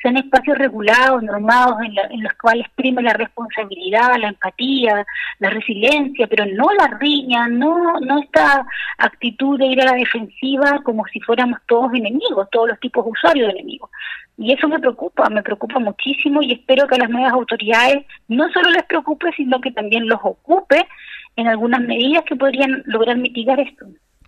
sean 0.01 0.15
espacios 0.15 0.57
regulados, 0.57 1.21
normados, 1.21 1.75
en, 1.83 1.93
en 2.11 2.23
los 2.23 2.31
cuales 2.35 2.65
prime 2.75 3.01
la 3.01 3.11
responsabilidad, 3.11 4.15
la 4.21 4.29
empatía, 4.29 5.05
la 5.39 5.49
resiliencia, 5.49 6.27
pero 6.27 6.45
no 6.45 6.71
la 6.79 6.97
riña, 6.97 7.49
no, 7.49 7.99
no 7.99 8.19
esta 8.19 8.65
actitud 8.99 9.59
de 9.59 9.65
ir 9.65 9.81
a 9.81 9.91
la 9.91 9.97
defensiva 9.97 10.79
como 10.85 11.03
si 11.11 11.19
fuera 11.19 11.45
todos 11.67 11.93
enemigos, 11.93 12.47
todos 12.49 12.69
los 12.69 12.79
tipos 12.79 13.03
de 13.03 13.11
usuarios 13.11 13.47
de 13.47 13.59
enemigos. 13.59 13.89
Y 14.37 14.53
eso 14.53 14.69
me 14.69 14.79
preocupa, 14.79 15.29
me 15.29 15.43
preocupa 15.43 15.77
muchísimo 15.79 16.41
y 16.41 16.53
espero 16.53 16.87
que 16.87 16.95
a 16.95 16.99
las 16.99 17.09
nuevas 17.09 17.33
autoridades 17.33 18.05
no 18.29 18.47
solo 18.53 18.69
les 18.69 18.85
preocupe, 18.85 19.29
sino 19.35 19.59
que 19.59 19.71
también 19.71 20.07
los 20.07 20.19
ocupe 20.23 20.87
en 21.37 21.47
algunas 21.47 21.81
medidas 21.81 22.23
que 22.27 22.35
podrían 22.35 22.83
lograr 22.85 23.17
mitigar 23.17 23.59
esto. 23.59 23.85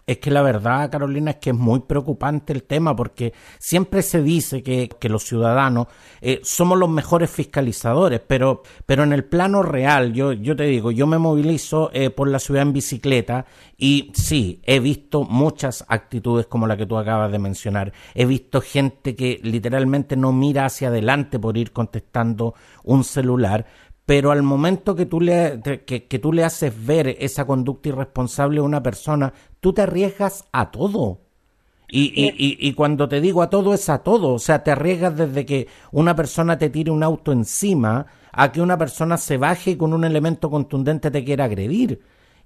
Es 0.09 0.17
que 0.17 0.31
la 0.31 0.41
verdad, 0.41 0.89
Carolina, 0.89 1.29
es 1.29 1.37
que 1.37 1.51
es 1.51 1.55
muy 1.55 1.81
preocupante 1.81 2.51
el 2.51 2.63
tema 2.63 2.95
porque 2.95 3.31
siempre 3.59 4.01
se 4.01 4.23
dice 4.23 4.63
que, 4.63 4.89
los 5.07 5.23
ciudadanos 5.23 5.85
eh, 6.19 6.39
somos 6.41 6.79
los 6.79 6.89
mejores 6.89 7.29
fiscalizadores, 7.29 8.19
pero, 8.19 8.63
pero 8.87 9.03
en 9.03 9.13
el 9.13 9.23
plano 9.23 9.61
real, 9.61 10.11
yo, 10.13 10.33
yo 10.33 10.55
te 10.55 10.63
digo, 10.63 10.89
yo 10.89 11.05
me 11.05 11.19
movilizo 11.19 11.91
eh, 11.93 12.09
por 12.09 12.27
la 12.27 12.39
ciudad 12.39 12.63
en 12.63 12.73
bicicleta 12.73 13.45
y 13.77 14.11
sí, 14.15 14.59
he 14.63 14.79
visto 14.79 15.25
muchas 15.25 15.85
actitudes 15.87 16.47
como 16.47 16.65
la 16.65 16.75
que 16.75 16.87
tú 16.87 16.97
acabas 16.97 17.31
de 17.31 17.37
mencionar. 17.37 17.93
He 18.15 18.25
visto 18.25 18.61
gente 18.61 19.15
que 19.15 19.39
literalmente 19.43 20.15
no 20.15 20.33
mira 20.33 20.65
hacia 20.65 20.87
adelante 20.87 21.37
por 21.37 21.55
ir 21.55 21.71
contestando 21.71 22.55
un 22.83 23.03
celular, 23.03 23.67
pero 24.09 24.31
al 24.31 24.41
momento 24.41 24.95
que 24.95 25.05
tú 25.05 25.21
le, 25.21 25.61
que, 25.85 26.07
que, 26.07 26.17
tú 26.17 26.33
le 26.33 26.43
haces 26.43 26.73
ver 26.83 27.15
esa 27.19 27.45
conducta 27.45 27.89
irresponsable 27.89 28.59
a 28.59 28.63
una 28.63 28.81
persona, 28.81 29.31
tú 29.59 29.71
te 29.71 29.83
arriesgas 29.83 30.45
a 30.51 30.71
todo. 30.71 31.19
Y, 31.87 32.11
y, 32.15 32.29
y, 32.29 32.57
y, 32.59 32.73
cuando 32.73 33.07
te 33.07 33.21
digo 33.21 33.43
a 33.43 33.51
todo 33.51 33.71
es 33.71 33.87
a 33.87 33.99
todo, 33.99 34.33
o 34.33 34.39
sea, 34.39 34.63
te 34.63 34.71
arriesgas 34.71 35.15
desde 35.15 35.45
que 35.45 35.67
una 35.91 36.15
persona 36.15 36.57
te 36.57 36.71
tire 36.71 36.89
un 36.89 37.03
auto 37.03 37.31
encima 37.31 38.07
a 38.31 38.51
que 38.51 38.63
una 38.63 38.79
persona 38.79 39.15
se 39.15 39.37
baje 39.37 39.71
y 39.71 39.75
con 39.75 39.93
un 39.93 40.03
elemento 40.03 40.49
contundente 40.49 41.11
te 41.11 41.23
quiera 41.23 41.43
agredir. 41.43 42.01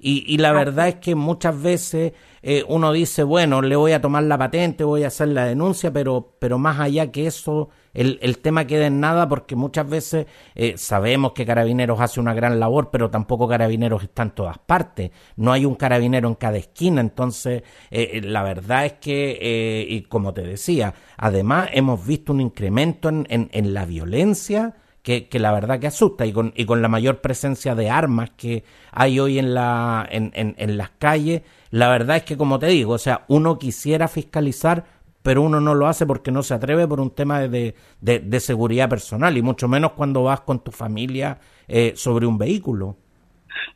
Y, 0.06 0.38
la 0.40 0.52
verdad 0.52 0.90
es 0.90 0.96
que 0.96 1.16
muchas 1.16 1.62
veces 1.62 2.12
eh, 2.42 2.66
uno 2.68 2.92
dice, 2.92 3.24
bueno, 3.24 3.62
le 3.62 3.78
voy 3.78 3.94
a 3.94 4.02
tomar 4.02 4.24
la 4.24 4.38
patente, 4.38 4.84
voy 4.84 5.06
a 5.06 5.08
hacer 5.08 5.30
la 5.30 5.46
denuncia, 5.46 5.94
pero, 5.94 6.34
pero 6.40 6.58
más 6.58 6.78
allá 6.82 7.10
que 7.10 7.26
eso, 7.26 7.70
el, 7.94 8.20
el 8.22 8.40
tema 8.40 8.66
queda 8.66 8.88
en 8.88 9.00
nada 9.00 9.28
porque 9.28 9.56
muchas 9.56 9.90
veces 9.90 10.26
eh, 10.56 10.74
sabemos 10.78 11.34
que 11.34 11.46
Carabineros 11.46 12.00
hace 12.00 12.20
una 12.20 12.34
gran 12.34 12.60
labor, 12.60 12.90
pero 12.92 13.10
tampoco 13.10 13.48
Carabineros 13.48 14.04
está 14.04 14.24
en 14.24 14.32
todas 14.32 14.58
partes. 14.58 15.12
No 15.36 15.52
hay 15.52 15.66
un 15.66 15.76
carabinero 15.76 16.28
en 16.28 16.36
cada 16.36 16.58
esquina. 16.58 17.02
Entonces, 17.02 17.64
eh, 17.92 18.22
la 18.24 18.44
verdad 18.44 18.86
es 18.86 18.94
que, 18.94 19.86
y 19.90 20.02
como 20.04 20.34
te 20.34 20.42
decía, 20.42 20.94
además 21.18 21.70
hemos 21.74 22.06
visto 22.06 22.34
un 22.34 22.42
incremento 22.42 23.10
en, 23.10 23.26
en, 23.30 23.50
en 23.52 23.74
la 23.74 23.86
violencia 23.86 24.76
que, 25.04 25.28
que, 25.28 25.38
la 25.38 25.52
verdad 25.52 25.80
que 25.80 25.88
asusta 25.88 26.26
y 26.26 26.32
con, 26.32 26.54
y 26.56 26.66
con 26.66 26.82
la 26.82 26.88
mayor 26.88 27.20
presencia 27.22 27.76
de 27.76 27.90
armas 27.90 28.32
que 28.38 28.64
hay 28.92 29.20
hoy 29.20 29.38
en, 29.38 29.54
la, 29.54 30.08
en, 30.10 30.32
en, 30.34 30.56
en 30.58 30.78
las 30.78 30.92
calles, 30.92 31.42
la 31.70 31.90
verdad 31.90 32.18
es 32.18 32.24
que 32.24 32.38
como 32.38 32.58
te 32.58 32.68
digo, 32.68 32.94
o 32.94 32.98
sea, 32.98 33.26
uno 33.28 33.60
quisiera 33.60 34.08
fiscalizar, 34.08 34.86
pero 35.24 35.42
uno 35.42 35.60
no 35.60 35.74
lo 35.74 35.88
hace 35.88 36.06
porque 36.06 36.32
no 36.32 36.44
se 36.44 36.54
atreve 36.54 36.88
por 36.88 37.00
un 37.00 37.10
tema 37.10 37.40
de, 37.40 37.76
de, 38.02 38.20
de 38.20 38.40
seguridad 38.40 38.90
personal 38.90 39.36
y 39.38 39.42
mucho 39.42 39.68
menos 39.68 39.94
cuando 39.94 40.24
vas 40.24 40.42
con 40.42 40.64
tu 40.64 40.72
familia 40.72 41.40
eh, 41.68 41.94
sobre 41.96 42.28
un 42.28 42.38
vehículo. 42.38 42.98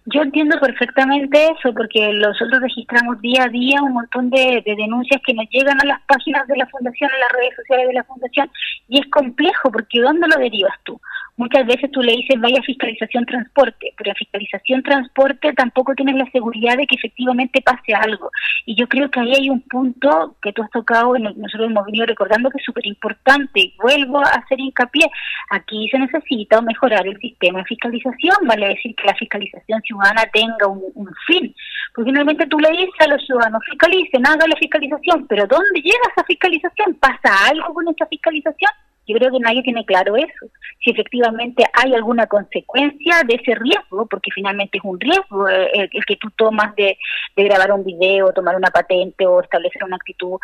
Yo 0.06 0.22
entiendo 0.22 0.58
perfectamente 0.60 1.48
eso, 1.58 1.74
porque 1.74 2.12
nosotros 2.14 2.62
registramos 2.62 3.20
día 3.22 3.44
a 3.44 3.50
día 3.50 3.82
un 3.82 3.94
montón 3.94 4.30
de, 4.30 4.64
denuncias 4.66 5.22
que 5.26 5.34
nos 5.34 5.46
llegan 5.50 5.80
a 5.82 5.86
las 5.86 6.02
páginas 6.08 6.48
de 6.48 6.58
la 6.58 6.66
Fundación, 6.68 7.12
a 7.12 7.18
las 7.18 7.32
redes 7.34 7.56
sociales 7.58 7.88
de 7.88 7.94
la 7.94 8.04
Fundación, 8.06 8.50
y 8.88 9.00
es 9.00 9.06
complejo, 9.08 9.72
porque 9.72 10.00
¿dónde 10.00 10.28
lo 10.28 10.38
derivas 10.38 10.74
tú? 10.84 11.00
Muchas 11.38 11.68
veces 11.68 11.92
tú 11.92 12.02
le 12.02 12.14
dices 12.14 12.42
vaya 12.42 12.60
fiscalización 12.64 13.24
transporte, 13.24 13.94
pero 13.96 14.10
en 14.10 14.16
fiscalización 14.16 14.82
transporte 14.82 15.54
tampoco 15.54 15.94
tienes 15.94 16.16
la 16.16 16.30
seguridad 16.32 16.76
de 16.76 16.88
que 16.88 16.96
efectivamente 16.96 17.62
pase 17.62 17.94
algo. 17.94 18.32
Y 18.66 18.76
yo 18.76 18.88
creo 18.88 19.12
que 19.12 19.20
ahí 19.20 19.34
hay 19.36 19.50
un 19.52 19.62
punto 19.62 20.36
que 20.42 20.52
tú 20.52 20.64
has 20.64 20.72
tocado, 20.72 21.16
nosotros 21.20 21.70
hemos 21.70 21.86
venido 21.86 22.08
recordando 22.08 22.50
que 22.50 22.58
es 22.58 22.66
súper 22.66 22.88
importante. 22.88 23.72
Vuelvo 23.80 24.18
a 24.20 24.30
hacer 24.30 24.60
hincapié, 24.60 25.06
aquí 25.52 25.88
se 25.90 26.00
necesita 26.00 26.60
mejorar 26.62 27.06
el 27.06 27.20
sistema 27.20 27.60
de 27.60 27.66
fiscalización, 27.66 28.38
vale 28.48 28.70
decir 28.70 28.96
que 28.96 29.06
la 29.06 29.14
fiscalización 29.14 29.80
ciudadana 29.84 30.24
tenga 30.34 30.66
un, 30.66 30.82
un 30.96 31.14
fin. 31.28 31.54
Porque 31.94 32.10
finalmente 32.10 32.48
tú 32.48 32.58
le 32.60 32.72
dices 32.72 33.00
a 33.00 33.08
los 33.10 33.24
ciudadanos, 33.24 33.62
fiscalicen, 33.70 34.26
hagan 34.26 34.50
la 34.50 34.56
fiscalización, 34.56 35.28
pero 35.28 35.46
¿dónde 35.46 35.82
llega 35.82 36.12
esa 36.12 36.24
fiscalización? 36.24 36.96
¿Pasa 36.96 37.48
algo 37.52 37.76
con 37.76 37.88
esa 37.90 38.08
fiscalización? 38.08 38.72
Yo 39.08 39.16
creo 39.16 39.32
que 39.32 39.40
nadie 39.40 39.64
tiene 39.64 39.86
claro 39.86 40.18
eso, 40.18 40.52
si 40.84 40.92
efectivamente 40.92 41.64
hay 41.74 41.96
alguna 41.96 42.28
consecuencia 42.28 43.24
de 43.26 43.36
ese 43.36 43.56
riesgo, 43.56 44.06
porque 44.06 44.32
finalmente 44.36 44.80
es 44.80 44.84
un 44.84 45.00
riesgo 45.00 45.48
eh, 45.48 45.90
el, 45.94 46.06
que 46.06 46.18
tú 46.18 46.30
tomas 46.32 46.76
de 46.76 46.98
grabar 47.36 47.72
un 47.72 47.86
video, 47.86 48.34
tomar 48.34 48.58
una 48.58 48.70
patente 48.70 49.26
o 49.26 49.42
establecer 49.42 49.84
una 49.86 49.96
actitud 49.96 50.38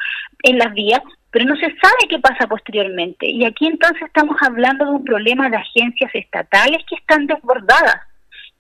en 0.43 0.57
las 0.57 0.73
vías, 0.73 1.01
pero 1.29 1.45
no 1.45 1.55
se 1.57 1.75
sabe 1.81 2.07
qué 2.09 2.19
pasa 2.19 2.47
posteriormente. 2.47 3.27
Y 3.27 3.43
aquí 3.43 3.67
entonces 3.67 4.03
estamos 4.03 4.37
hablando 4.41 4.85
de 4.85 4.91
un 4.91 5.03
problema 5.03 5.49
de 5.49 5.57
agencias 5.57 6.11
estatales 6.13 6.85
que 6.87 6.95
están 6.95 7.27
desbordadas. 7.27 8.01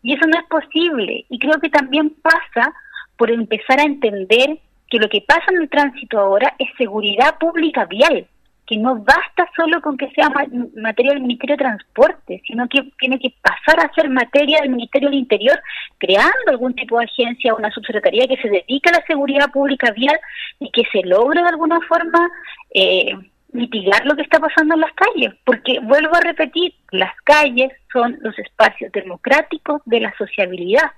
Y 0.01 0.15
eso 0.15 0.27
no 0.27 0.37
es 0.37 0.45
posible. 0.49 1.25
Y 1.29 1.39
creo 1.39 1.61
que 1.61 1.69
también 1.69 2.13
pasa 2.21 2.73
por 3.15 3.31
empezar 3.31 3.79
a 3.79 3.83
entender 3.83 4.57
que 4.89 4.99
lo 4.99 5.07
que 5.07 5.21
pasa 5.21 5.45
en 5.49 5.61
el 5.61 5.69
tránsito 5.69 6.19
ahora 6.19 6.55
es 6.59 6.67
seguridad 6.77 7.37
pública 7.37 7.85
vial 7.85 8.27
que 8.65 8.77
no 8.77 8.95
basta 8.95 9.49
solo 9.55 9.81
con 9.81 9.97
que 9.97 10.09
sea 10.11 10.31
materia 10.75 11.11
del 11.11 11.21
Ministerio 11.21 11.55
de 11.55 11.63
Transporte, 11.63 12.41
sino 12.47 12.67
que 12.67 12.91
tiene 12.97 13.19
que 13.19 13.33
pasar 13.41 13.79
a 13.79 13.93
ser 13.93 14.09
materia 14.09 14.61
del 14.61 14.69
Ministerio 14.69 15.09
del 15.09 15.19
Interior, 15.19 15.61
creando 15.97 16.31
algún 16.47 16.73
tipo 16.73 16.97
de 16.97 17.05
agencia 17.05 17.53
o 17.53 17.57
una 17.57 17.71
subsecretaría 17.71 18.27
que 18.27 18.41
se 18.41 18.49
dedique 18.49 18.89
a 18.89 18.99
la 18.99 19.05
seguridad 19.05 19.51
pública 19.51 19.91
vial 19.91 20.17
y 20.59 20.71
que 20.71 20.83
se 20.91 21.01
logre 21.05 21.41
de 21.41 21.49
alguna 21.49 21.79
forma 21.81 22.29
eh, 22.73 23.13
mitigar 23.51 24.05
lo 24.05 24.15
que 24.15 24.23
está 24.23 24.39
pasando 24.39 24.75
en 24.75 24.81
las 24.81 24.93
calles. 24.93 25.33
Porque, 25.43 25.79
vuelvo 25.81 26.15
a 26.15 26.21
repetir, 26.21 26.73
las 26.91 27.13
calles 27.23 27.71
son 27.91 28.17
los 28.21 28.37
espacios 28.39 28.91
democráticos 28.93 29.81
de 29.85 29.99
la 29.99 30.13
sociabilidad. 30.17 30.91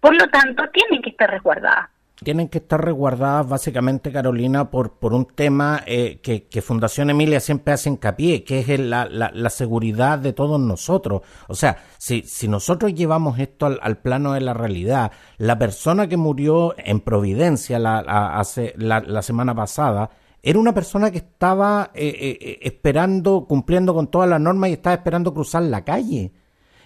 Por 0.00 0.14
lo 0.14 0.28
tanto, 0.28 0.64
tienen 0.68 1.02
que 1.02 1.10
estar 1.10 1.30
resguardadas 1.30 1.88
tienen 2.22 2.48
que 2.48 2.58
estar 2.58 2.82
resguardadas 2.82 3.48
básicamente, 3.48 4.10
Carolina, 4.10 4.70
por, 4.70 4.92
por 4.92 5.12
un 5.12 5.26
tema 5.26 5.82
eh, 5.86 6.20
que, 6.22 6.62
Fundación 6.62 7.10
Emilia 7.10 7.40
siempre 7.40 7.74
hace 7.74 7.90
hincapié, 7.90 8.42
que 8.42 8.60
es 8.60 8.80
la, 8.80 9.06
la, 9.06 9.50
seguridad 9.50 10.18
de 10.18 10.32
todos 10.32 10.58
nosotros. 10.58 11.22
O 11.48 11.54
sea, 11.54 11.76
si, 11.98 12.22
si 12.22 12.48
nosotros 12.48 12.94
llevamos 12.94 13.38
esto 13.38 13.66
al, 13.66 13.98
plano 13.98 14.32
de 14.32 14.40
la 14.40 14.54
realidad, 14.54 15.12
la 15.36 15.58
persona 15.58 16.08
que 16.08 16.16
murió 16.16 16.74
en 16.78 17.00
Providencia 17.00 17.78
la, 17.78 17.98
hace, 17.98 18.74
la, 18.78 19.22
semana 19.22 19.54
pasada, 19.54 20.10
era 20.42 20.58
una 20.58 20.72
persona 20.72 21.10
que 21.10 21.18
estaba 21.18 21.90
eh, 21.94 22.38
eh, 22.40 22.58
esperando, 22.62 23.46
cumpliendo 23.46 23.94
con 23.94 24.08
todas 24.08 24.28
las 24.28 24.40
normas 24.40 24.70
y 24.70 24.74
estaba 24.74 24.94
esperando 24.94 25.34
cruzar 25.34 25.62
la 25.64 25.84
calle. 25.84 26.32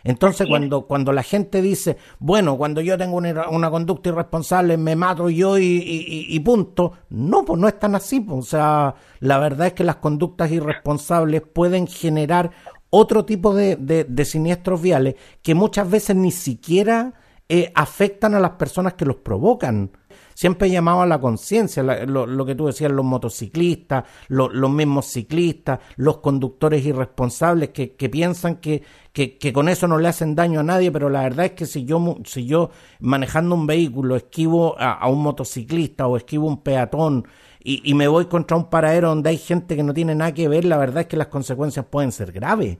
Entonces, 0.04 0.46
cuando, 0.48 0.86
cuando 0.86 1.12
la 1.12 1.22
gente 1.22 1.62
dice, 1.62 1.96
bueno, 2.18 2.56
cuando 2.56 2.80
yo 2.80 2.96
tengo 2.96 3.16
una, 3.16 3.70
conducta 3.70 4.08
irresponsable, 4.10 4.76
me 4.76 4.96
mato 4.96 5.28
yo 5.30 5.58
y, 5.58 6.40
punto, 6.44 6.92
no, 7.10 7.44
pues 7.44 7.58
no 7.58 7.68
es 7.68 7.78
tan 7.78 7.94
así. 7.94 8.20
Pues, 8.20 8.38
o 8.38 8.42
sea, 8.42 8.94
la 9.20 9.38
verdad 9.38 9.68
es 9.68 9.72
que 9.74 9.84
las 9.84 9.96
conductas 9.96 10.50
irresponsables 10.50 11.42
pueden 11.42 11.86
generar 11.86 12.50
otro 12.90 13.24
tipo 13.24 13.54
de, 13.54 13.76
de, 13.76 14.24
siniestros 14.24 14.82
viales 14.82 15.14
que 15.42 15.54
muchas 15.54 15.88
veces 15.88 16.16
ni 16.16 16.32
siquiera 16.32 17.14
eh, 17.48 17.72
afectan 17.74 18.34
a 18.34 18.40
las 18.40 18.52
personas 18.52 18.94
que 18.94 19.04
los 19.04 19.16
provocan 19.16 19.92
siempre 20.40 20.70
llamaba 20.70 21.02
a 21.02 21.06
la 21.06 21.20
conciencia, 21.20 21.82
lo, 21.82 22.46
que 22.46 22.54
tú 22.54 22.68
decías, 22.68 22.90
los 22.90 23.04
motociclistas, 23.04 24.04
los 24.28 24.70
mismos 24.70 25.04
ciclistas, 25.04 25.80
los 25.96 26.20
conductores 26.20 26.82
irresponsables 26.86 27.68
que, 27.68 28.08
piensan 28.08 28.56
que, 28.56 28.82
que, 29.12 29.52
con 29.52 29.68
eso 29.68 29.86
no 29.86 29.98
le 29.98 30.08
hacen 30.08 30.34
daño 30.34 30.60
a 30.60 30.62
nadie, 30.62 30.90
pero 30.90 31.10
la 31.10 31.24
verdad 31.24 31.44
es 31.44 31.52
que 31.52 31.66
si 31.66 31.84
yo, 31.84 32.16
si 32.24 32.46
yo 32.46 32.70
manejando 33.00 33.54
un 33.54 33.66
vehículo 33.66 34.16
esquivo 34.16 34.76
a, 34.78 35.06
un 35.10 35.22
motociclista 35.22 36.06
o 36.06 36.16
esquivo 36.16 36.46
un 36.46 36.62
peatón 36.62 37.28
y, 37.62 37.92
me 37.92 38.08
voy 38.08 38.24
contra 38.24 38.56
un 38.56 38.70
paradero 38.70 39.10
donde 39.10 39.28
hay 39.28 39.36
gente 39.36 39.76
que 39.76 39.82
no 39.82 39.92
tiene 39.92 40.14
nada 40.14 40.32
que 40.32 40.48
ver, 40.48 40.64
la 40.64 40.78
verdad 40.78 41.02
es 41.02 41.06
que 41.08 41.18
las 41.18 41.26
consecuencias 41.26 41.84
pueden 41.84 42.12
ser 42.12 42.32
graves. 42.32 42.78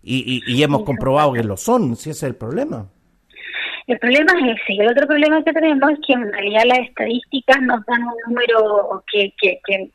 Y, 0.00 0.42
y 0.46 0.62
hemos 0.62 0.84
comprobado 0.84 1.32
que 1.32 1.42
lo 1.42 1.56
son, 1.56 1.96
si 1.96 2.10
ese 2.10 2.26
es 2.26 2.30
el 2.30 2.36
problema. 2.36 2.88
El 3.90 3.98
problema 3.98 4.32
es 4.38 4.56
ese. 4.56 4.74
Y 4.74 4.78
el 4.78 4.88
otro 4.88 5.04
problema 5.04 5.42
que 5.42 5.52
tenemos 5.52 5.90
es 5.90 5.98
que 6.06 6.12
en 6.12 6.32
realidad 6.32 6.62
las 6.64 6.78
estadísticas 6.78 7.60
nos 7.62 7.84
dan 7.86 8.04
un 8.04 8.14
número 8.28 9.02
que, 9.10 9.34
que, 9.36 9.58
que 9.66 9.90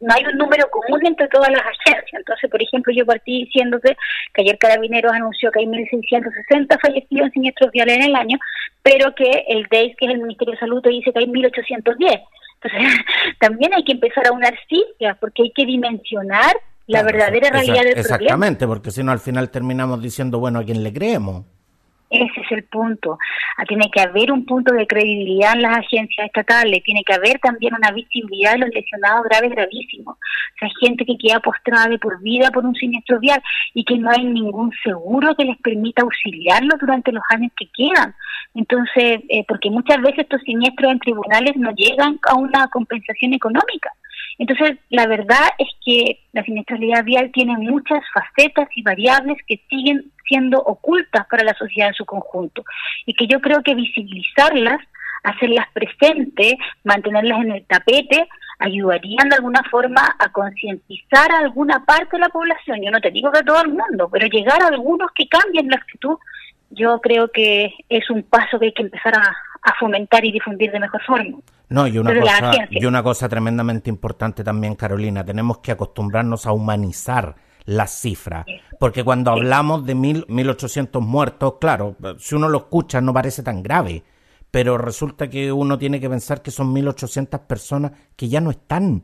no 0.00 0.14
hay 0.14 0.22
un 0.30 0.36
número 0.36 0.68
común 0.70 1.00
entre 1.06 1.28
todas 1.28 1.48
las 1.50 1.62
agencias. 1.62 2.12
Entonces, 2.12 2.50
por 2.50 2.62
ejemplo, 2.62 2.92
yo 2.94 3.06
partí 3.06 3.44
diciéndote 3.46 3.96
que 4.34 4.42
ayer 4.42 4.58
Carabineros 4.58 5.14
anunció 5.14 5.50
que 5.50 5.60
hay 5.60 5.66
1.660 5.66 6.78
fallecidos 6.78 7.28
en 7.28 7.32
siniestros 7.32 7.72
viales 7.72 7.96
en 7.96 8.02
el 8.02 8.16
año, 8.16 8.36
pero 8.82 9.14
que 9.14 9.46
el 9.48 9.64
DEIS, 9.70 9.96
que 9.96 10.04
es 10.04 10.12
el 10.12 10.18
Ministerio 10.18 10.52
de 10.52 10.60
Salud, 10.60 10.82
te 10.82 10.90
dice 10.90 11.10
que 11.10 11.18
hay 11.20 11.26
1.810. 11.26 12.22
Entonces, 12.60 13.00
también 13.40 13.72
hay 13.72 13.82
que 13.82 13.92
empezar 13.92 14.26
a 14.26 14.32
unar 14.32 14.52
cifras, 14.68 15.16
porque 15.18 15.44
hay 15.44 15.52
que 15.52 15.64
dimensionar 15.64 16.54
la 16.86 17.02
verdadera 17.02 17.48
realidad 17.48 17.82
del 17.82 17.94
problema. 17.94 18.00
Exactamente, 18.00 18.66
porque 18.66 18.90
si 18.90 19.02
no 19.02 19.10
al 19.10 19.20
final 19.20 19.50
terminamos 19.50 20.02
diciendo, 20.02 20.38
bueno, 20.38 20.58
¿a 20.58 20.64
quién 20.64 20.82
le 20.82 20.92
creemos? 20.92 21.46
Ese 22.10 22.40
es 22.40 22.52
el 22.52 22.64
punto. 22.64 23.18
Ah, 23.58 23.64
tiene 23.66 23.90
que 23.92 24.00
haber 24.00 24.32
un 24.32 24.46
punto 24.46 24.72
de 24.72 24.86
credibilidad 24.86 25.54
en 25.54 25.62
las 25.62 25.78
agencias 25.78 26.26
estatales, 26.26 26.82
tiene 26.82 27.02
que 27.04 27.12
haber 27.12 27.38
también 27.38 27.74
una 27.74 27.90
visibilidad 27.90 28.52
de 28.52 28.58
los 28.58 28.70
lesionados 28.70 29.24
graves 29.24 29.50
gravísimos. 29.50 30.14
O 30.16 30.58
sea, 30.58 30.68
gente 30.80 31.04
que 31.04 31.18
queda 31.18 31.40
postrada 31.40 31.88
de 31.88 31.98
por 31.98 32.20
vida 32.22 32.50
por 32.50 32.64
un 32.64 32.74
siniestro 32.74 33.20
vial 33.20 33.42
y 33.74 33.84
que 33.84 33.98
no 33.98 34.10
hay 34.10 34.24
ningún 34.24 34.72
seguro 34.82 35.34
que 35.34 35.44
les 35.44 35.58
permita 35.58 36.02
auxiliarlos 36.02 36.78
durante 36.80 37.12
los 37.12 37.22
años 37.30 37.52
que 37.56 37.68
quedan. 37.76 38.14
Entonces, 38.54 39.20
eh, 39.28 39.44
porque 39.46 39.70
muchas 39.70 40.00
veces 40.00 40.20
estos 40.20 40.40
siniestros 40.42 40.92
en 40.92 40.98
tribunales 41.00 41.56
no 41.56 41.70
llegan 41.72 42.18
a 42.26 42.34
una 42.36 42.68
compensación 42.68 43.34
económica. 43.34 43.92
Entonces, 44.38 44.78
la 44.88 45.06
verdad 45.06 45.48
es 45.58 45.68
que 45.88 46.20
la 46.34 46.44
siniestralidad 46.44 47.02
vial 47.02 47.30
tiene 47.32 47.56
muchas 47.56 48.02
facetas 48.12 48.68
y 48.76 48.82
variables 48.82 49.38
que 49.46 49.58
siguen 49.70 50.12
siendo 50.26 50.58
ocultas 50.58 51.26
para 51.28 51.44
la 51.44 51.54
sociedad 51.54 51.88
en 51.88 51.94
su 51.94 52.04
conjunto 52.04 52.62
y 53.06 53.14
que 53.14 53.26
yo 53.26 53.40
creo 53.40 53.62
que 53.62 53.74
visibilizarlas, 53.74 54.80
hacerlas 55.22 55.66
presentes, 55.72 56.56
mantenerlas 56.84 57.40
en 57.40 57.52
el 57.52 57.64
tapete, 57.64 58.28
ayudarían 58.58 59.30
de 59.30 59.36
alguna 59.36 59.62
forma 59.70 60.14
a 60.18 60.30
concientizar 60.30 61.32
a 61.32 61.38
alguna 61.38 61.82
parte 61.86 62.16
de 62.16 62.20
la 62.20 62.28
población. 62.28 62.82
Yo 62.82 62.90
no 62.90 63.00
te 63.00 63.10
digo 63.10 63.32
que 63.32 63.38
a 63.38 63.42
todo 63.42 63.62
el 63.62 63.68
mundo, 63.68 64.10
pero 64.12 64.26
llegar 64.26 64.62
a 64.62 64.68
algunos 64.68 65.10
que 65.12 65.26
cambien 65.26 65.68
la 65.68 65.76
actitud, 65.76 66.18
yo 66.68 67.00
creo 67.00 67.28
que 67.28 67.72
es 67.88 68.10
un 68.10 68.24
paso 68.24 68.58
que 68.58 68.66
hay 68.66 68.72
que 68.72 68.82
empezar 68.82 69.14
a, 69.16 69.34
fomentar 69.78 70.24
y 70.24 70.32
difundir 70.32 70.70
de 70.72 70.80
mejor 70.80 71.02
forma. 71.04 71.38
No, 71.68 71.86
y 71.86 71.98
una, 71.98 72.18
cosa, 72.18 72.52
y 72.70 72.86
una 72.86 73.02
cosa 73.02 73.28
tremendamente 73.28 73.90
importante 73.90 74.42
también, 74.42 74.74
Carolina, 74.74 75.24
tenemos 75.24 75.58
que 75.58 75.72
acostumbrarnos 75.72 76.46
a 76.46 76.52
humanizar 76.52 77.34
las 77.66 77.90
cifras. 77.90 78.46
Porque 78.80 79.04
cuando 79.04 79.30
hablamos 79.30 79.84
de 79.84 79.94
mil, 79.94 80.26
1.800 80.26 81.00
muertos, 81.00 81.54
claro, 81.60 81.96
si 82.18 82.34
uno 82.34 82.48
lo 82.48 82.58
escucha 82.58 83.00
no 83.00 83.12
parece 83.12 83.42
tan 83.42 83.62
grave, 83.62 84.02
pero 84.50 84.78
resulta 84.78 85.28
que 85.28 85.52
uno 85.52 85.76
tiene 85.76 86.00
que 86.00 86.08
pensar 86.08 86.40
que 86.40 86.50
son 86.50 86.74
1.800 86.74 87.46
personas 87.46 87.92
que 88.16 88.28
ya 88.28 88.40
no 88.40 88.50
están. 88.50 89.02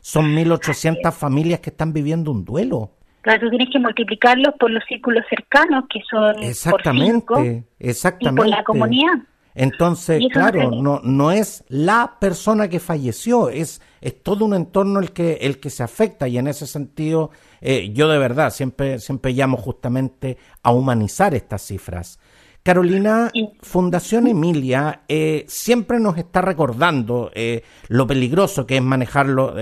Son 0.00 0.34
1.800 0.34 1.12
familias 1.12 1.60
que 1.60 1.70
están 1.70 1.92
viviendo 1.92 2.30
un 2.30 2.44
duelo. 2.44 2.92
Claro, 3.20 3.40
tú 3.40 3.50
tienes 3.50 3.68
que 3.70 3.78
multiplicarlos 3.78 4.54
por 4.58 4.70
los 4.70 4.82
círculos 4.88 5.22
cercanos, 5.28 5.84
que 5.90 6.00
son 6.10 6.42
exactamente, 6.42 7.26
por 7.26 7.44
exactamente. 7.78 8.40
y 8.40 8.44
por 8.44 8.46
la 8.48 8.64
comunidad. 8.64 9.12
Entonces, 9.54 10.22
claro, 10.32 10.70
no, 10.70 11.00
no 11.02 11.32
es 11.32 11.64
la 11.68 12.18
persona 12.20 12.68
que 12.68 12.78
falleció, 12.78 13.48
es, 13.48 13.80
es 14.00 14.22
todo 14.22 14.44
un 14.44 14.54
entorno 14.54 15.00
el 15.00 15.12
que, 15.12 15.38
el 15.40 15.58
que 15.58 15.70
se 15.70 15.82
afecta 15.82 16.28
y 16.28 16.38
en 16.38 16.46
ese 16.46 16.66
sentido 16.66 17.30
eh, 17.60 17.90
yo 17.92 18.08
de 18.08 18.18
verdad 18.18 18.50
siempre, 18.50 18.98
siempre 18.98 19.32
llamo 19.32 19.56
justamente 19.56 20.38
a 20.62 20.72
humanizar 20.72 21.34
estas 21.34 21.62
cifras. 21.62 22.18
Carolina, 22.62 23.30
Fundación 23.62 24.26
Emilia 24.26 25.02
eh, 25.08 25.46
siempre 25.48 25.98
nos 25.98 26.18
está 26.18 26.42
recordando 26.42 27.30
eh, 27.34 27.62
lo 27.88 28.06
peligroso 28.06 28.66
que 28.66 28.76
es 28.76 28.82
manejarlo 28.82 29.54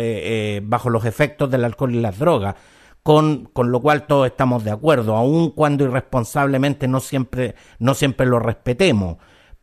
bajo 0.64 0.90
los 0.90 1.04
efectos 1.04 1.50
del 1.50 1.64
alcohol 1.64 1.94
y 1.94 2.00
las 2.00 2.18
drogas. 2.18 2.56
Con, 3.04 3.46
con, 3.54 3.72
lo 3.72 3.80
cual 3.80 4.06
todos 4.06 4.26
estamos 4.26 4.64
de 4.64 4.70
acuerdo, 4.70 5.16
aun 5.16 5.52
cuando 5.52 5.84
irresponsablemente 5.84 6.88
no 6.88 7.00
siempre, 7.00 7.54
no 7.78 7.94
siempre 7.94 8.26
lo 8.26 8.38
respetemos. 8.38 9.16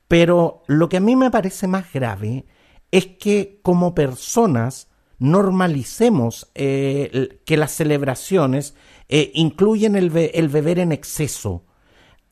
Pero 0.08 0.64
lo 0.68 0.90
que 0.90 0.98
a 0.98 1.02
mí 1.02 1.16
me 1.16 1.32
parece 1.32 1.68
más 1.68 1.92
grave 1.92 2.46
es 2.92 3.08
que 3.08 3.60
como 3.62 3.96
personas 3.96 4.92
normalicemos 5.20 6.52
eh, 6.56 7.40
que 7.46 7.58
las 7.58 7.72
celebraciones 7.72 8.78
eh, 9.10 9.32
incluyen 9.34 9.96
el, 9.96 10.10
beber 10.10 10.80
en 10.80 10.92
exceso. 10.92 11.64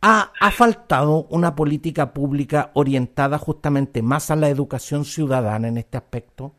Ha, 0.02 0.32
ha, 0.40 0.52
faltado 0.52 1.28
una 1.30 1.56
política 1.56 2.14
pública 2.14 2.72
orientada 2.74 3.38
justamente 3.38 4.02
más 4.02 4.32
a 4.32 4.36
la 4.36 4.50
educación 4.50 5.06
ciudadana 5.06 5.70
en 5.70 5.78
este 5.78 5.98
aspecto? 5.98 6.54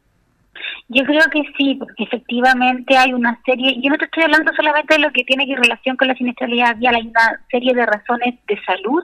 Yo 0.88 1.04
creo 1.04 1.22
que 1.30 1.42
sí, 1.56 1.74
porque 1.74 2.04
efectivamente 2.04 2.96
hay 2.96 3.12
una 3.12 3.40
serie, 3.44 3.80
yo 3.82 3.90
no 3.90 3.98
te 3.98 4.04
estoy 4.04 4.22
hablando 4.22 4.52
solamente 4.54 4.94
de 4.94 5.00
lo 5.00 5.10
que 5.12 5.24
tiene 5.24 5.46
que 5.46 5.56
relación 5.56 5.96
con 5.96 6.08
la 6.08 6.14
siniestralidad 6.14 6.76
vial, 6.76 6.94
hay 6.94 7.08
una 7.08 7.40
serie 7.50 7.74
de 7.74 7.86
razones 7.86 8.34
de 8.46 8.58
salud 8.64 9.02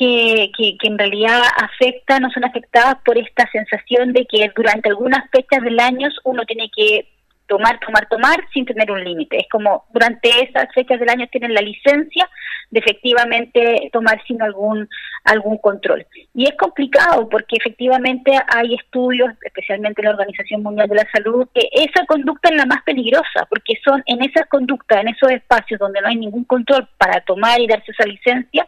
que, 0.00 0.50
que, 0.56 0.88
en 0.88 0.96
realidad 0.96 1.42
afectan 1.58 2.24
o 2.24 2.30
son 2.30 2.44
afectadas 2.44 2.96
por 3.04 3.18
esta 3.18 3.46
sensación 3.52 4.14
de 4.14 4.24
que 4.24 4.50
durante 4.56 4.88
algunas 4.88 5.28
fechas 5.30 5.62
del 5.62 5.78
año 5.78 6.08
uno 6.24 6.42
tiene 6.46 6.70
que 6.74 7.06
tomar, 7.46 7.78
tomar, 7.80 8.08
tomar 8.08 8.38
sin 8.54 8.64
tener 8.64 8.90
un 8.90 9.04
límite. 9.04 9.40
Es 9.40 9.48
como 9.50 9.84
durante 9.92 10.30
esas 10.42 10.72
fechas 10.74 10.98
del 11.00 11.10
año 11.10 11.26
tienen 11.30 11.52
la 11.52 11.60
licencia 11.60 12.30
de 12.70 12.78
efectivamente 12.78 13.90
tomar 13.92 14.22
sin 14.26 14.40
algún 14.40 14.88
algún 15.24 15.58
control. 15.58 16.06
Y 16.32 16.44
es 16.44 16.54
complicado 16.56 17.28
porque 17.28 17.56
efectivamente 17.56 18.32
hay 18.54 18.74
estudios, 18.74 19.30
especialmente 19.44 20.00
en 20.00 20.06
la 20.06 20.12
Organización 20.12 20.62
Mundial 20.62 20.88
de 20.88 20.94
la 20.94 21.08
Salud, 21.12 21.46
que 21.52 21.68
esa 21.72 22.06
conducta 22.06 22.48
es 22.48 22.56
la 22.56 22.64
más 22.64 22.82
peligrosa, 22.84 23.46
porque 23.50 23.74
son 23.84 24.02
en 24.06 24.22
esas 24.22 24.46
conductas, 24.48 25.02
en 25.02 25.08
esos 25.08 25.30
espacios 25.30 25.78
donde 25.78 26.00
no 26.00 26.08
hay 26.08 26.16
ningún 26.16 26.44
control 26.44 26.88
para 26.96 27.20
tomar 27.20 27.60
y 27.60 27.66
darse 27.66 27.92
esa 27.92 28.08
licencia, 28.08 28.64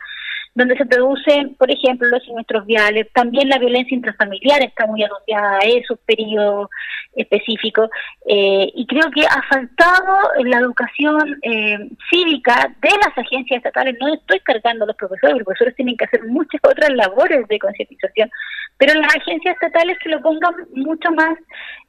donde 0.54 0.76
se 0.76 0.84
producen, 0.84 1.54
por 1.54 1.70
ejemplo, 1.70 2.08
los 2.08 2.22
siniestros 2.24 2.66
viales. 2.66 3.08
También 3.14 3.48
la 3.48 3.58
violencia 3.58 3.94
intrafamiliar 3.94 4.62
está 4.62 4.86
muy 4.86 5.02
asociada 5.02 5.58
a 5.58 5.66
esos 5.66 5.98
periodos 6.00 6.68
específicos. 7.14 7.88
Eh, 8.26 8.70
y 8.74 8.86
creo 8.86 9.10
que 9.10 9.24
ha 9.24 9.42
faltado 9.48 10.16
la 10.44 10.58
educación 10.58 11.38
eh, 11.42 11.78
cívica 12.10 12.74
de 12.82 12.90
las 12.90 13.16
agencias 13.16 13.58
estatales. 13.58 13.96
No 13.98 14.12
estoy 14.12 14.40
cargando 14.40 14.84
a 14.84 14.88
los 14.88 14.96
profesores, 14.96 15.36
los 15.36 15.44
profesores 15.44 15.76
tienen 15.76 15.96
que 15.96 16.04
hacer 16.04 16.24
muchas 16.24 16.60
otras 16.62 16.90
labores 16.90 17.48
de 17.48 17.58
concientización, 17.58 18.30
pero 18.76 18.94
las 18.94 19.14
agencias 19.16 19.54
estatales 19.54 19.98
que 20.02 20.10
lo 20.10 20.20
pongan 20.20 20.54
mucho 20.74 21.10
más 21.12 21.38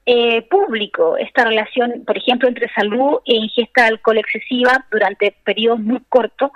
eh, 0.06 0.42
público, 0.50 1.18
esta 1.18 1.46
relación, 1.46 2.04
por 2.06 2.18
ejemplo, 2.18 2.48
entre 2.48 2.70
salud 2.74 3.20
e 3.26 3.36
ingesta 3.36 3.84
de 3.84 3.88
alcohol 3.90 4.18
excesiva 4.18 4.86
durante 4.92 5.36
periodos 5.44 5.80
muy 5.80 6.02
cortos 6.10 6.52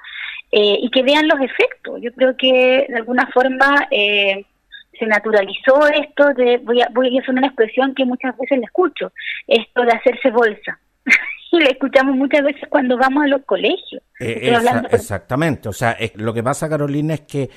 eh, 0.52 0.78
y 0.82 0.90
que 0.90 1.04
vean 1.04 1.28
los 1.28 1.40
efectos. 1.42 2.00
Yo 2.02 2.12
creo 2.14 2.36
que 2.38 2.86
de 2.88 2.96
alguna 2.96 3.28
forma 3.34 3.88
eh, 3.92 4.46
se 4.98 5.06
naturalizó 5.06 5.88
esto 5.88 6.34
de, 6.36 6.58
voy 6.60 6.82
a, 6.82 6.90
voy 6.94 7.18
a 7.18 7.22
hacer 7.22 7.36
una 7.36 7.48
expresión 7.48 7.94
que 7.94 8.06
muchas 8.06 8.38
veces 8.38 8.60
le 8.60 8.66
escucho, 8.66 9.12
esto 9.48 9.82
de 9.84 9.92
hacerse 9.92 10.32
bolsa. 10.32 10.80
y 11.52 11.60
le 11.60 11.72
escuchamos 11.72 12.16
muchas 12.16 12.44
veces 12.44 12.64
cuando 12.70 12.98
vamos 12.98 13.26
a 13.26 13.28
los 13.28 13.42
colegios. 13.46 14.02
Eh, 14.20 14.54
exactamente, 14.92 15.70
o 15.70 15.74
sea, 15.74 15.98
lo 16.16 16.34
que 16.34 16.44
pasa, 16.44 16.70
Carolina, 16.70 17.14
es 17.14 17.22
que 17.22 17.50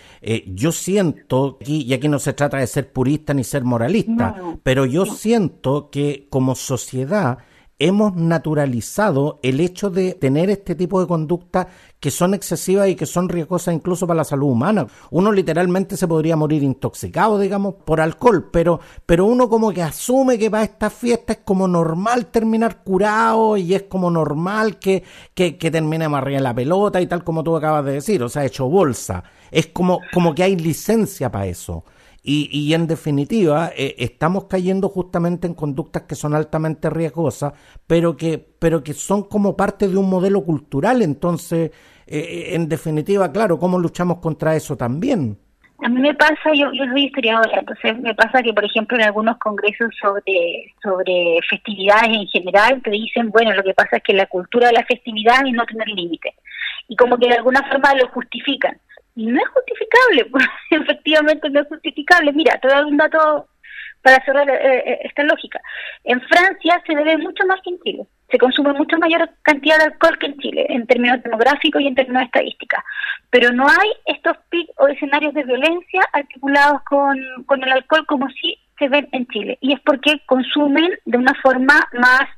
yo 0.46 0.72
siento, 0.72 1.58
y 1.64 1.92
aquí 1.94 2.08
no 2.08 2.18
se 2.18 2.32
trata 2.32 2.58
de 2.58 2.66
ser 2.66 2.92
purista 2.92 3.32
ni 3.34 3.44
ser 3.44 3.64
moralista, 3.64 4.34
pero 4.62 4.84
yo 4.84 5.06
siento 5.06 5.90
que 5.90 6.26
como 6.28 6.54
sociedad 6.54 7.38
hemos 7.80 8.14
naturalizado 8.14 9.40
el 9.42 9.58
hecho 9.58 9.90
de 9.90 10.12
tener 10.12 10.50
este 10.50 10.74
tipo 10.74 11.00
de 11.00 11.08
conductas 11.08 11.66
que 11.98 12.10
son 12.10 12.34
excesivas 12.34 12.88
y 12.88 12.94
que 12.94 13.06
son 13.06 13.28
riesgosas 13.28 13.74
incluso 13.74 14.06
para 14.06 14.18
la 14.18 14.24
salud 14.24 14.48
humana. 14.48 14.86
Uno 15.10 15.32
literalmente 15.32 15.96
se 15.96 16.06
podría 16.06 16.36
morir 16.36 16.62
intoxicado, 16.62 17.38
digamos, 17.38 17.74
por 17.84 18.00
alcohol, 18.00 18.50
pero, 18.52 18.80
pero 19.06 19.24
uno 19.24 19.48
como 19.48 19.72
que 19.72 19.82
asume 19.82 20.38
que 20.38 20.50
para 20.50 20.64
esta 20.64 20.90
fiesta 20.90 21.32
es 21.32 21.38
como 21.42 21.66
normal 21.66 22.26
terminar 22.26 22.84
curado 22.84 23.56
y 23.56 23.74
es 23.74 23.84
como 23.84 24.10
normal 24.10 24.78
que, 24.78 25.02
que, 25.34 25.56
que 25.56 25.70
termine 25.70 26.04
en 26.04 26.42
la 26.42 26.54
pelota 26.54 27.00
y 27.00 27.06
tal 27.06 27.24
como 27.24 27.42
tú 27.42 27.56
acabas 27.56 27.84
de 27.86 27.92
decir, 27.92 28.22
o 28.22 28.28
sea, 28.28 28.44
hecho 28.44 28.68
bolsa. 28.68 29.24
Es 29.50 29.68
como, 29.68 30.00
como 30.12 30.34
que 30.34 30.42
hay 30.42 30.54
licencia 30.54 31.32
para 31.32 31.46
eso. 31.46 31.84
Y, 32.22 32.50
y 32.52 32.74
en 32.74 32.86
definitiva, 32.86 33.70
eh, 33.74 33.94
estamos 33.98 34.44
cayendo 34.44 34.90
justamente 34.90 35.46
en 35.46 35.54
conductas 35.54 36.02
que 36.02 36.14
son 36.14 36.34
altamente 36.34 36.90
riesgosas, 36.90 37.54
pero 37.86 38.16
que, 38.16 38.38
pero 38.58 38.82
que 38.82 38.92
son 38.92 39.22
como 39.24 39.56
parte 39.56 39.88
de 39.88 39.96
un 39.96 40.10
modelo 40.10 40.44
cultural. 40.44 41.00
Entonces, 41.00 41.70
eh, 42.06 42.50
en 42.54 42.68
definitiva, 42.68 43.32
claro, 43.32 43.58
¿cómo 43.58 43.78
luchamos 43.78 44.18
contra 44.18 44.54
eso 44.54 44.76
también? 44.76 45.38
A 45.82 45.88
mí 45.88 45.98
me 46.02 46.14
pasa, 46.14 46.52
yo, 46.54 46.70
yo 46.74 46.84
soy 46.92 47.06
historiadora, 47.06 47.60
entonces 47.60 47.98
me 48.00 48.14
pasa 48.14 48.42
que, 48.42 48.52
por 48.52 48.66
ejemplo, 48.66 48.98
en 48.98 49.04
algunos 49.04 49.38
congresos 49.38 49.88
sobre, 49.98 50.74
sobre 50.82 51.38
festividades 51.48 52.08
en 52.08 52.26
general, 52.26 52.82
te 52.82 52.90
dicen, 52.90 53.30
bueno, 53.30 53.54
lo 53.54 53.62
que 53.62 53.72
pasa 53.72 53.96
es 53.96 54.02
que 54.02 54.12
la 54.12 54.26
cultura 54.26 54.66
de 54.66 54.74
la 54.74 54.84
festividad 54.84 55.46
es 55.46 55.54
no 55.54 55.64
tener 55.64 55.88
límites. 55.88 56.34
Y 56.86 56.96
como 56.96 57.16
que 57.16 57.28
de 57.28 57.36
alguna 57.36 57.66
forma 57.70 57.94
lo 57.94 58.08
justifican 58.08 58.78
no 59.16 59.40
es 59.40 59.48
justificable, 59.48 60.30
efectivamente 60.70 61.50
no 61.50 61.60
es 61.60 61.68
justificable. 61.68 62.32
Mira, 62.32 62.58
te 62.58 62.68
doy 62.68 62.84
un 62.84 62.96
dato 62.96 63.48
para 64.02 64.24
cerrar 64.24 64.48
eh, 64.48 64.82
eh, 64.86 64.98
esta 65.04 65.22
lógica. 65.24 65.60
En 66.04 66.20
Francia 66.22 66.82
se 66.86 66.94
bebe 66.94 67.18
mucho 67.18 67.46
más 67.46 67.60
que 67.62 67.70
en 67.70 67.80
Chile. 67.80 68.06
Se 68.30 68.38
consume 68.38 68.72
mucho 68.72 68.96
mayor 68.98 69.28
cantidad 69.42 69.78
de 69.78 69.84
alcohol 69.84 70.18
que 70.18 70.26
en 70.26 70.38
Chile, 70.38 70.66
en 70.68 70.86
términos 70.86 71.22
demográficos 71.22 71.82
y 71.82 71.88
en 71.88 71.94
términos 71.94 72.22
estadísticos. 72.22 72.80
Pero 73.28 73.52
no 73.52 73.68
hay 73.68 73.90
estos 74.06 74.36
pics 74.48 74.72
o 74.78 74.88
escenarios 74.88 75.34
de 75.34 75.44
violencia 75.44 76.02
articulados 76.12 76.82
con, 76.84 77.18
con 77.46 77.62
el 77.62 77.72
alcohol 77.72 78.06
como 78.06 78.28
si 78.30 78.58
se 78.78 78.88
ven 78.88 79.08
en 79.12 79.26
Chile. 79.26 79.58
Y 79.60 79.72
es 79.74 79.80
porque 79.80 80.20
consumen 80.26 80.92
de 81.04 81.18
una 81.18 81.34
forma 81.34 81.88
más 81.92 82.28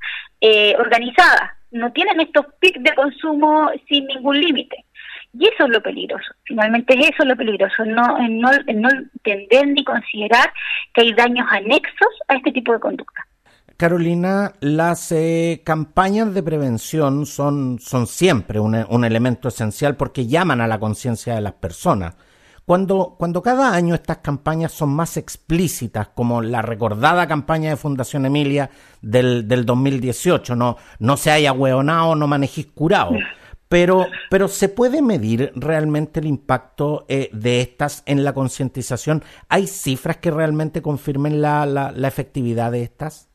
eh, 0.40 0.74
organizada. 0.78 1.56
No 1.70 1.92
tienen 1.92 2.20
estos 2.20 2.46
pics 2.58 2.82
de 2.82 2.94
consumo 2.94 3.70
sin 3.88 4.06
ningún 4.06 4.40
límite. 4.40 4.84
Y 5.34 5.46
eso 5.46 5.64
es 5.64 5.70
lo 5.70 5.82
peligroso, 5.82 6.32
finalmente 6.44 6.94
es 6.98 7.10
eso 7.10 7.24
lo 7.24 7.36
peligroso, 7.36 7.84
no, 7.86 8.18
no, 8.28 8.50
no 8.74 8.88
entender 8.90 9.66
ni 9.68 9.82
considerar 9.82 10.52
que 10.92 11.02
hay 11.02 11.14
daños 11.14 11.46
anexos 11.50 12.08
a 12.28 12.36
este 12.36 12.52
tipo 12.52 12.72
de 12.72 12.80
conducta. 12.80 13.26
Carolina, 13.78 14.52
las 14.60 15.10
eh, 15.10 15.62
campañas 15.64 16.34
de 16.34 16.42
prevención 16.42 17.26
son, 17.26 17.78
son 17.80 18.06
siempre 18.06 18.60
un, 18.60 18.74
un, 18.88 19.04
elemento 19.04 19.48
esencial 19.48 19.96
porque 19.96 20.26
llaman 20.26 20.60
a 20.60 20.68
la 20.68 20.78
conciencia 20.78 21.34
de 21.34 21.40
las 21.40 21.54
personas. 21.54 22.14
Cuando, 22.64 23.16
cuando 23.18 23.42
cada 23.42 23.74
año 23.74 23.94
estas 23.94 24.18
campañas 24.18 24.70
son 24.70 24.90
más 24.90 25.16
explícitas, 25.16 26.08
como 26.08 26.42
la 26.42 26.62
recordada 26.62 27.26
campaña 27.26 27.70
de 27.70 27.76
Fundación 27.76 28.24
Emilia 28.24 28.70
del, 29.00 29.48
del 29.48 29.66
2018, 29.66 30.54
no, 30.54 30.76
no 31.00 31.16
se 31.16 31.32
haya 31.32 31.52
hueonado, 31.52 32.14
no 32.14 32.28
manejís 32.28 32.66
curado. 32.66 33.16
Pero, 33.72 34.06
pero 34.28 34.48
¿se 34.48 34.68
puede 34.68 35.00
medir 35.00 35.50
realmente 35.54 36.20
el 36.20 36.26
impacto 36.26 37.06
eh, 37.08 37.30
de 37.32 37.62
estas 37.62 38.02
en 38.04 38.22
la 38.22 38.34
concientización? 38.34 39.24
¿Hay 39.48 39.66
cifras 39.66 40.18
que 40.18 40.30
realmente 40.30 40.82
confirmen 40.82 41.40
la, 41.40 41.64
la, 41.64 42.06
efectividad 42.06 42.70
de 42.70 42.82
estas? 42.82 43.30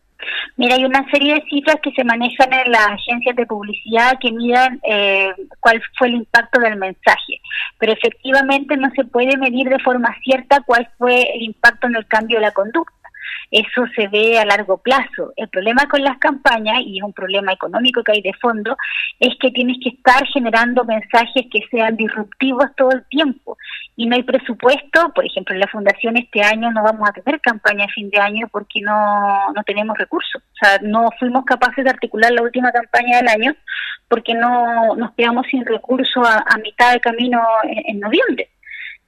Mira, 0.55 0.75
hay 0.75 0.85
una 0.85 1.09
serie 1.09 1.33
de 1.33 1.43
cifras 1.49 1.77
que 1.81 1.91
se 1.91 2.03
manejan 2.03 2.53
en 2.53 2.71
las 2.71 2.85
agencias 2.85 3.35
de 3.35 3.47
publicidad 3.47 4.19
que 4.21 4.31
midan 4.31 4.79
eh, 4.87 5.33
cuál 5.59 5.81
fue 5.97 6.09
el 6.09 6.15
impacto 6.15 6.59
del 6.59 6.75
mensaje, 6.75 7.41
pero 7.79 7.93
efectivamente 7.93 8.77
no 8.77 8.91
se 8.91 9.05
puede 9.05 9.37
medir 9.37 9.69
de 9.69 9.79
forma 9.79 10.15
cierta 10.23 10.61
cuál 10.67 10.87
fue 10.99 11.19
el 11.33 11.41
impacto 11.41 11.87
en 11.87 11.95
el 11.95 12.05
cambio 12.05 12.37
de 12.37 12.45
la 12.45 12.51
conducta 12.51 12.96
eso 13.51 13.85
se 13.95 14.07
ve 14.07 14.39
a 14.39 14.45
largo 14.45 14.77
plazo. 14.77 15.33
El 15.35 15.47
problema 15.49 15.87
con 15.89 16.01
las 16.01 16.17
campañas, 16.17 16.81
y 16.85 16.97
es 16.97 17.03
un 17.03 17.13
problema 17.13 17.53
económico 17.53 18.03
que 18.03 18.13
hay 18.13 18.21
de 18.21 18.33
fondo, 18.33 18.75
es 19.19 19.33
que 19.39 19.51
tienes 19.51 19.77
que 19.81 19.89
estar 19.89 20.25
generando 20.27 20.83
mensajes 20.83 21.45
que 21.51 21.61
sean 21.71 21.95
disruptivos 21.95 22.67
todo 22.75 22.91
el 22.91 23.05
tiempo. 23.09 23.57
Y 23.95 24.05
no 24.05 24.15
hay 24.15 24.23
presupuesto, 24.23 25.11
por 25.13 25.25
ejemplo, 25.25 25.55
en 25.55 25.61
la 25.61 25.67
fundación 25.67 26.17
este 26.17 26.41
año 26.41 26.71
no 26.71 26.83
vamos 26.83 27.09
a 27.09 27.13
tener 27.13 27.39
campaña 27.41 27.85
a 27.85 27.93
fin 27.93 28.09
de 28.09 28.19
año 28.19 28.47
porque 28.51 28.81
no, 28.81 29.51
no 29.53 29.63
tenemos 29.63 29.97
recursos. 29.97 30.41
O 30.41 30.65
sea, 30.65 30.79
no 30.81 31.09
fuimos 31.19 31.45
capaces 31.45 31.83
de 31.83 31.89
articular 31.89 32.31
la 32.31 32.41
última 32.41 32.71
campaña 32.71 33.17
del 33.17 33.27
año 33.27 33.55
porque 34.07 34.33
no 34.33 34.95
nos 34.95 35.13
quedamos 35.15 35.45
sin 35.47 35.65
recursos 35.65 36.27
a, 36.27 36.57
mitad 36.57 36.93
de 36.93 36.99
camino 36.99 37.41
en, 37.63 37.99
noviembre. 37.99 38.49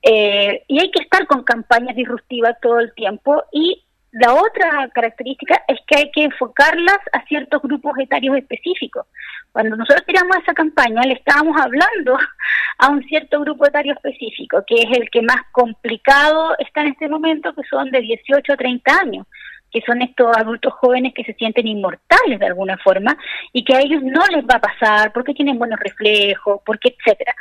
Eh, 0.02 0.64
y 0.68 0.80
hay 0.80 0.92
que 0.92 1.04
estar 1.04 1.26
con 1.28 1.44
campañas 1.44 1.96
disruptivas 1.96 2.56
todo 2.62 2.80
el 2.80 2.94
tiempo 2.94 3.44
y 3.52 3.84
la 4.12 4.34
otra 4.34 4.90
característica 4.94 5.64
es 5.68 5.80
que 5.86 5.98
hay 5.98 6.12
que 6.12 6.24
enfocarlas 6.24 6.98
a 7.14 7.24
ciertos 7.26 7.62
grupos 7.62 7.94
etarios 8.00 8.38
específicos. 8.38 9.06
Cuando 9.52 9.76
nosotros 9.76 10.06
tiramos 10.06 10.38
esa 10.38 10.54
campaña, 10.54 11.02
le 11.04 11.14
estábamos 11.14 11.60
hablando 11.62 12.18
a 12.80 12.90
un 12.90 13.04
cierto 13.04 13.40
grupo 13.42 13.68
etario 13.68 13.94
específico, 13.94 14.64
que 14.66 14.76
es 14.82 14.98
el 14.98 15.10
que 15.12 15.22
más 15.22 15.42
complicado 15.52 16.56
está 16.58 16.82
en 16.82 16.90
este 16.90 17.08
momento, 17.08 17.54
que 17.54 17.64
son 17.70 17.92
de 17.92 18.02
18 18.02 18.54
a 18.54 18.58
30 18.58 19.00
años, 19.00 19.28
que 19.72 19.82
son 19.82 20.02
estos 20.02 20.36
adultos 20.36 20.74
jóvenes 20.74 21.14
que 21.14 21.24
se 21.24 21.34
sienten 21.34 21.68
inmortales 21.68 22.40
de 22.40 22.46
alguna 22.46 22.78
forma 22.78 23.16
y 23.54 23.64
que 23.64 23.76
a 23.76 23.82
ellos 23.82 24.02
no 24.02 24.26
les 24.28 24.44
va 24.44 24.56
a 24.56 24.62
pasar 24.62 25.14
porque 25.14 25.36
tienen 25.36 25.60
buenos 25.60 25.80
reflejos, 25.80 26.62
porque 26.66 26.96
etcétera. 26.98 27.36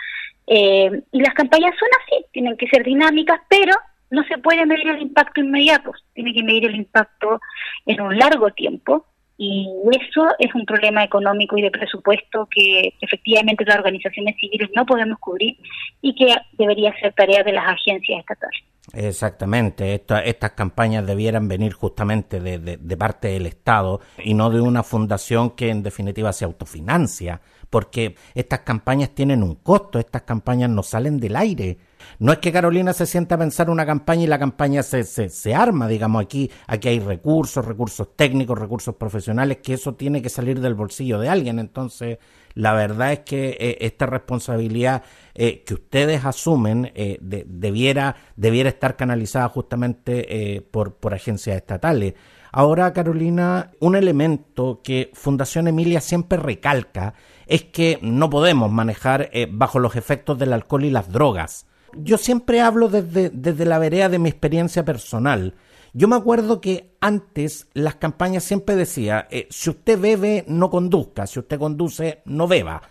Eh, 0.47 1.03
y 1.13 1.21
las 1.21 1.35
campañas 1.35 1.75
son 1.79 1.89
así, 2.03 2.27
tienen 2.33 2.57
que 2.57 2.69
ser 2.69 2.83
dinámicas, 2.85 3.41
pero 3.49 3.75
no 4.11 4.23
se 4.25 4.39
puede 4.39 4.65
medir 4.67 4.89
el 4.89 5.03
impacto 5.03 5.41
inmediato, 5.41 5.93
tiene 6.15 6.33
que 6.33 6.43
medir 6.43 6.67
el 6.67 6.77
impacto 6.77 7.41
en 7.87 8.01
un 8.01 8.17
largo 8.17 8.51
tiempo 8.51 9.07
y 9.41 9.69
eso 9.93 10.27
es 10.41 10.53
un 10.55 10.67
problema 10.67 11.05
económico 11.05 11.57
y 11.57 11.63
de 11.63 11.71
presupuesto 11.71 12.49
que 12.51 12.93
efectivamente 13.01 13.65
las 13.65 13.79
organizaciones 13.79 14.35
civiles 14.41 14.69
no 14.75 14.85
podemos 14.85 15.17
cubrir 15.21 15.57
y 16.03 16.13
que 16.17 16.35
debería 16.59 16.93
ser 17.01 17.13
tarea 17.13 17.45
de 17.45 17.53
las 17.53 17.65
agencias 17.69 18.19
estatales. 18.19 18.65
Exactamente, 18.95 19.95
estas 19.95 20.53
campañas 20.53 21.07
debieran 21.07 21.47
venir 21.47 21.73
justamente 21.75 22.41
de, 22.41 22.59
de, 22.59 22.97
parte 22.97 23.29
del 23.29 23.47
Estado 23.47 24.01
y 24.25 24.33
no 24.35 24.51
de 24.51 24.61
una 24.61 24.83
fundación 24.83 25.51
que 25.51 25.69
en 25.69 25.83
definitiva 25.83 26.33
se 26.33 26.47
autofinancia, 26.47 27.41
porque 27.71 28.17
estas 28.35 28.61
campañas 28.61 29.15
tienen 29.15 29.43
un 29.43 29.57
costo, 29.57 29.99
estas 29.99 30.23
campañas 30.23 30.71
no 30.71 30.83
salen 30.83 31.21
del 31.21 31.37
aire 31.37 31.77
no 32.19 32.33
es 32.33 32.39
que 32.39 32.53
Carolina 32.53 32.93
se 32.93 33.07
sienta 33.07 33.35
a 33.37 33.39
pensar 33.39 33.71
una 33.71 33.87
campaña 33.87 34.25
y 34.25 34.27
la 34.27 34.39
campaña 34.39 34.83
se, 34.83 35.05
se, 35.05 35.29
se 35.29 35.55
arma, 35.55 35.89
digamos, 35.89 36.23
aquí, 36.23 36.51
aquí 36.67 36.89
hay 36.89 37.01
recursos, 37.01 37.65
recursos 37.65 38.17
técnicos, 38.17 38.59
recursos 38.59 38.95
profesionales, 38.95 39.59
que 39.63 39.75
eso 39.75 39.95
tiene 39.95 40.23
que 40.23 40.29
salir 40.29 40.61
del 40.61 40.75
bolsillo 40.75 41.19
de 41.21 41.29
alguien. 41.29 41.59
Entonces, 41.59 42.19
la 42.59 42.73
verdad 42.73 43.13
es 43.13 43.21
que 43.21 43.51
eh, 43.51 43.79
esta 43.83 44.07
responsabilidad 44.07 45.05
eh, 45.37 45.63
que 45.65 45.75
ustedes 45.75 46.25
asumen 46.25 46.91
eh, 46.97 47.17
debiera, 47.21 48.17
debiera 48.35 48.69
estar 48.69 48.97
canalizada 48.97 49.49
justamente 49.49 50.67
por, 50.73 50.97
por 50.97 51.15
agencias 51.15 51.57
estatales. 51.57 52.15
Ahora, 52.51 52.93
Carolina, 52.93 53.71
un 53.79 53.95
elemento 53.95 54.81
que 54.83 55.13
Fundación 55.15 55.69
Emilia 55.69 56.01
siempre 56.01 56.37
recalca 56.37 57.15
es 57.47 57.63
que 57.63 58.01
no 58.03 58.29
podemos 58.29 58.73
manejar 58.73 59.31
bajo 59.53 59.79
los 59.79 59.95
efectos 59.95 60.37
del 60.37 60.53
alcohol 60.53 60.85
y 60.85 60.91
las 60.91 61.13
drogas. 61.13 61.68
Yo 61.95 62.19
siempre 62.19 62.61
hablo 62.61 62.89
desde, 62.89 63.31
desde 63.31 63.65
la 63.65 63.79
vereda 63.79 64.09
de 64.09 64.19
mi 64.19 64.29
experiencia 64.29 64.85
personal. 64.85 65.55
Yo 65.93 66.07
me 66.07 66.17
acuerdo 66.17 66.61
que 66.61 66.97
antes 67.01 67.67
las 67.73 67.97
campañas 67.97 68.45
siempre 68.45 68.77
decía, 68.77 69.27
eh, 69.31 69.47
si 69.51 69.71
usted 69.71 69.99
bebe, 69.99 70.45
no 70.47 70.71
conduzca, 70.71 71.27
si 71.27 71.39
usted 71.39 71.59
conduce, 71.59 72.23
no 72.27 72.47
beba. 72.47 72.83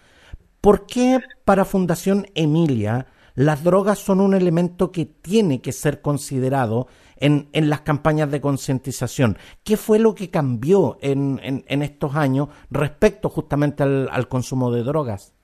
¿Por 0.61 0.85
qué 0.87 1.19
para 1.45 1.65
Fundación 1.65 2.27
Emilia 2.33 3.07
las 3.35 3.63
drogas 3.63 3.99
son 3.99 4.19
un 4.19 4.33
elemento 4.33 4.91
que 4.91 5.05
tiene 5.05 5.61
que 5.61 5.71
ser 5.71 6.01
considerado 6.01 6.87
en, 7.17 7.49
en 7.53 7.69
las 7.69 7.81
campañas 7.81 8.31
de 8.31 8.41
concientización? 8.41 9.37
¿Qué 9.63 9.77
fue 9.77 9.99
lo 9.99 10.15
que 10.15 10.31
cambió 10.31 10.97
en, 11.01 11.39
en, 11.43 11.81
estos 11.83 12.15
años 12.15 12.49
respecto 12.71 13.29
justamente 13.29 13.83
al 13.83 14.27
consumo 14.27 14.71
de 14.71 14.83
drogas? 14.83 15.36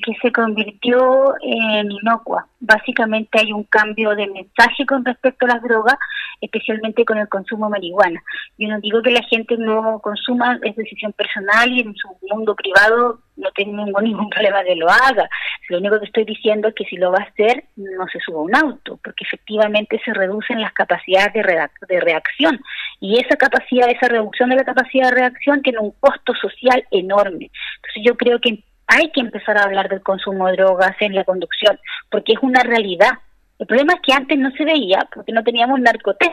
Que 0.00 0.14
se 0.20 0.32
convirtió 0.32 1.34
en 1.42 1.90
inocua. 1.90 2.46
Básicamente 2.60 3.40
hay 3.40 3.52
un 3.52 3.64
cambio 3.64 4.10
de 4.10 4.26
mensaje 4.26 4.84
con 4.86 5.04
respecto 5.04 5.46
a 5.46 5.54
las 5.54 5.62
drogas, 5.62 5.96
especialmente 6.40 7.04
con 7.04 7.18
el 7.18 7.28
consumo 7.28 7.66
de 7.66 7.70
marihuana. 7.70 8.22
Yo 8.58 8.68
no 8.68 8.80
digo 8.80 9.02
que 9.02 9.10
la 9.10 9.22
gente 9.22 9.56
no 9.56 10.00
consuma, 10.00 10.58
es 10.62 10.76
decisión 10.76 11.12
personal 11.12 11.70
y 11.70 11.80
en 11.80 11.94
su 11.94 12.08
mundo 12.28 12.54
privado 12.54 13.20
no 13.36 13.50
tengo 13.52 14.00
ningún 14.00 14.30
problema 14.30 14.62
de 14.62 14.76
lo 14.76 14.88
haga. 14.88 15.28
Lo 15.68 15.78
único 15.78 15.98
que 15.98 16.06
estoy 16.06 16.24
diciendo 16.24 16.68
es 16.68 16.74
que 16.74 16.84
si 16.84 16.96
lo 16.96 17.10
va 17.12 17.18
a 17.18 17.28
hacer, 17.28 17.64
no 17.76 18.06
se 18.08 18.20
suba 18.20 18.42
un 18.42 18.54
auto, 18.54 18.98
porque 19.02 19.24
efectivamente 19.24 20.00
se 20.04 20.12
reducen 20.12 20.60
las 20.60 20.72
capacidades 20.72 21.32
de, 21.32 21.68
de 21.88 22.00
reacción. 22.00 22.60
Y 23.00 23.18
esa 23.18 23.36
capacidad, 23.36 23.90
esa 23.90 24.08
reducción 24.08 24.50
de 24.50 24.56
la 24.56 24.64
capacidad 24.64 25.10
de 25.10 25.16
reacción 25.16 25.62
tiene 25.62 25.78
un 25.78 25.92
costo 25.92 26.34
social 26.34 26.84
enorme. 26.90 27.50
Entonces 27.76 28.02
yo 28.04 28.16
creo 28.16 28.40
que 28.40 28.62
hay 28.90 29.10
que 29.10 29.20
empezar 29.20 29.56
a 29.56 29.62
hablar 29.62 29.88
del 29.88 30.02
consumo 30.02 30.48
de 30.48 30.56
drogas 30.56 30.96
en 31.00 31.14
la 31.14 31.24
conducción, 31.24 31.78
porque 32.10 32.32
es 32.32 32.38
una 32.42 32.62
realidad. 32.62 33.12
El 33.58 33.66
problema 33.66 33.94
es 33.94 34.00
que 34.00 34.12
antes 34.12 34.36
no 34.36 34.50
se 34.50 34.64
veía 34.64 35.08
porque 35.14 35.32
no 35.32 35.44
teníamos 35.44 35.80
narcotés. 35.80 36.32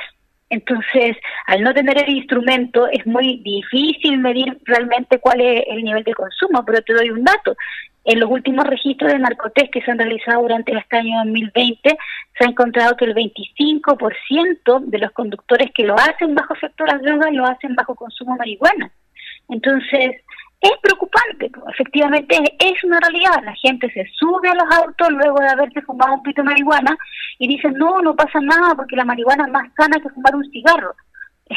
Entonces, 0.49 1.17
al 1.45 1.61
no 1.61 1.73
tener 1.73 1.97
el 2.01 2.09
instrumento, 2.09 2.87
es 2.87 3.05
muy 3.05 3.41
difícil 3.43 4.17
medir 4.17 4.57
realmente 4.63 5.19
cuál 5.19 5.41
es 5.41 5.65
el 5.67 5.83
nivel 5.83 6.03
de 6.03 6.13
consumo, 6.13 6.63
pero 6.65 6.81
te 6.81 6.93
doy 6.93 7.11
un 7.11 7.23
dato. 7.23 7.55
En 8.05 8.21
los 8.21 8.31
últimos 8.31 8.65
registros 8.65 9.11
de 9.11 9.19
narcotés 9.19 9.69
que 9.69 9.81
se 9.81 9.91
han 9.91 9.99
realizado 9.99 10.41
durante 10.41 10.75
este 10.75 10.97
año 10.97 11.17
2020, 11.25 11.97
se 12.37 12.43
ha 12.43 12.47
encontrado 12.47 12.95
que 12.95 13.05
el 13.05 13.13
25% 13.13 14.79
de 14.85 14.97
los 14.97 15.11
conductores 15.11 15.69
que 15.75 15.83
lo 15.83 15.95
hacen 15.95 16.33
bajo 16.33 16.55
efecto 16.55 16.85
de 16.85 16.93
las 16.93 17.01
drogas 17.01 17.33
lo 17.33 17.45
hacen 17.45 17.75
bajo 17.75 17.93
consumo 17.93 18.33
de 18.33 18.39
marihuana. 18.39 18.91
Entonces, 19.49 20.21
es 20.59 20.71
preocupante, 20.81 21.51
efectivamente 21.71 22.35
es 22.59 22.83
una 22.83 22.99
realidad. 22.99 23.43
La 23.43 23.53
gente 23.55 23.91
se 23.91 24.05
sube 24.15 24.49
a 24.49 24.55
los 24.55 24.75
autos 24.75 25.09
luego 25.11 25.39
de 25.39 25.49
haberse 25.49 25.81
fumado 25.81 26.15
un 26.15 26.23
pito 26.23 26.41
de 26.41 26.49
marihuana 26.49 26.97
y 27.37 27.47
dicen, 27.47 27.73
no, 27.73 28.01
no 28.01 28.15
pasa 28.15 28.39
nada 28.41 28.73
porque 28.75 28.95
la 28.95 29.05
marihuana 29.05 29.45
es 29.45 29.51
más 29.51 29.71
sana 29.77 29.99
que 30.01 30.09
fumar 30.09 30.35
un 30.35 30.49
cigarro. 30.51 30.95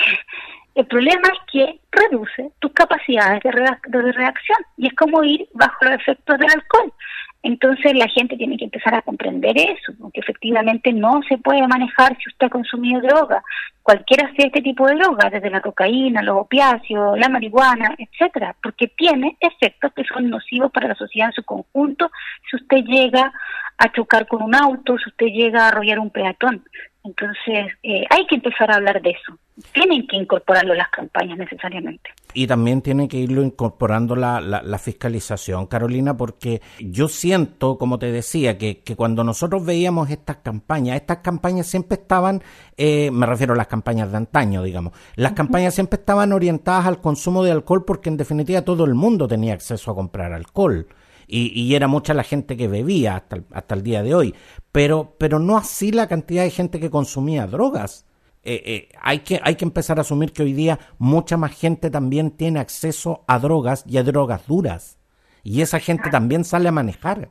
El 0.74 0.86
problema 0.86 1.28
es 1.32 1.38
que 1.52 1.80
reduce 1.90 2.52
tus 2.60 2.72
capacidades 2.72 3.42
de, 3.42 3.50
de 3.50 4.12
reacción 4.12 4.58
y 4.76 4.86
es 4.86 4.94
como 4.94 5.24
ir 5.24 5.48
bajo 5.52 5.84
los 5.84 5.94
efectos 5.94 6.38
del 6.38 6.50
alcohol. 6.50 6.92
Entonces 7.42 7.94
la 7.94 8.08
gente 8.08 8.36
tiene 8.36 8.58
que 8.58 8.64
empezar 8.64 8.94
a 8.94 9.02
comprender 9.02 9.56
eso, 9.56 9.92
porque 9.98 10.20
efectivamente 10.20 10.92
no 10.92 11.20
se 11.28 11.38
puede 11.38 11.66
manejar 11.66 12.16
si 12.18 12.28
usted 12.28 12.48
ha 12.48 12.50
consumido 12.50 13.00
droga, 13.00 13.42
cualquiera 13.82 14.30
sea 14.36 14.46
este 14.46 14.60
tipo 14.60 14.86
de 14.86 14.96
droga, 14.96 15.30
desde 15.30 15.48
la 15.48 15.62
cocaína, 15.62 16.22
los 16.22 16.36
opiáceos, 16.36 17.18
la 17.18 17.30
marihuana, 17.30 17.94
etcétera, 17.96 18.54
porque 18.62 18.88
tiene 18.88 19.38
efectos 19.40 19.92
que 19.94 20.04
son 20.04 20.28
nocivos 20.28 20.70
para 20.70 20.88
la 20.88 20.94
sociedad 20.94 21.28
en 21.28 21.34
su 21.34 21.44
conjunto 21.44 22.10
si 22.48 22.56
usted 22.56 22.84
llega 22.84 23.32
a 23.78 23.92
chocar 23.92 24.26
con 24.26 24.42
un 24.42 24.54
auto, 24.54 24.98
si 24.98 25.08
usted 25.08 25.26
llega 25.26 25.64
a 25.64 25.68
arrollar 25.68 25.98
un 25.98 26.10
peatón. 26.10 26.62
Entonces, 27.02 27.72
eh, 27.82 28.04
hay 28.10 28.26
que 28.26 28.34
empezar 28.34 28.70
a 28.70 28.76
hablar 28.76 29.00
de 29.00 29.10
eso. 29.10 29.38
Tienen 29.72 30.06
que 30.06 30.16
incorporarlo 30.16 30.74
las 30.74 30.90
campañas 30.90 31.38
necesariamente. 31.38 32.10
Y 32.34 32.46
también 32.46 32.82
tiene 32.82 33.08
que 33.08 33.16
irlo 33.16 33.42
incorporando 33.42 34.14
la, 34.14 34.40
la, 34.40 34.78
fiscalización, 34.78 35.66
Carolina, 35.66 36.16
porque 36.16 36.60
yo 36.78 37.08
siento, 37.08 37.78
como 37.78 37.98
te 37.98 38.12
decía, 38.12 38.58
que, 38.58 38.80
que, 38.82 38.96
cuando 38.96 39.24
nosotros 39.24 39.64
veíamos 39.64 40.10
estas 40.10 40.36
campañas, 40.36 40.96
estas 40.96 41.18
campañas 41.18 41.66
siempre 41.66 41.96
estaban, 41.96 42.42
eh, 42.76 43.10
me 43.10 43.26
refiero 43.26 43.54
a 43.54 43.56
las 43.56 43.66
campañas 43.66 44.10
de 44.10 44.18
antaño, 44.18 44.62
digamos, 44.62 44.92
las 45.16 45.32
campañas 45.32 45.74
siempre 45.74 45.98
estaban 45.98 46.32
orientadas 46.32 46.86
al 46.86 47.00
consumo 47.00 47.42
de 47.42 47.52
alcohol 47.52 47.84
porque 47.84 48.10
en 48.10 48.18
definitiva 48.18 48.62
todo 48.62 48.84
el 48.84 48.94
mundo 48.94 49.26
tenía 49.26 49.54
acceso 49.54 49.90
a 49.90 49.94
comprar 49.94 50.32
alcohol 50.32 50.86
y, 51.30 51.74
era 51.74 51.86
mucha 51.86 52.14
la 52.14 52.24
gente 52.24 52.56
que 52.56 52.68
bebía 52.68 53.16
hasta 53.16 53.36
el, 53.36 53.44
hasta 53.52 53.74
el 53.74 53.82
día 53.82 54.02
de 54.02 54.14
hoy, 54.14 54.34
pero, 54.72 55.16
pero 55.18 55.38
no 55.38 55.56
así 55.56 55.92
la 55.92 56.08
cantidad 56.08 56.42
de 56.42 56.50
gente 56.50 56.80
que 56.80 56.90
consumía 56.90 57.46
drogas. 57.46 58.06
Eh, 58.42 58.62
eh, 58.64 58.88
hay, 59.00 59.20
que, 59.20 59.40
hay 59.42 59.54
que 59.54 59.64
empezar 59.64 59.98
a 59.98 60.00
asumir 60.00 60.32
que 60.32 60.42
hoy 60.42 60.54
día 60.54 60.80
mucha 60.98 61.36
más 61.36 61.52
gente 61.52 61.90
también 61.90 62.30
tiene 62.30 62.58
acceso 62.58 63.24
a 63.28 63.38
drogas 63.38 63.84
y 63.86 63.98
a 63.98 64.02
drogas 64.02 64.46
duras. 64.46 64.98
Y 65.42 65.60
esa 65.60 65.78
gente 65.78 66.10
también 66.10 66.44
sale 66.44 66.68
a 66.68 66.72
manejar. 66.72 67.30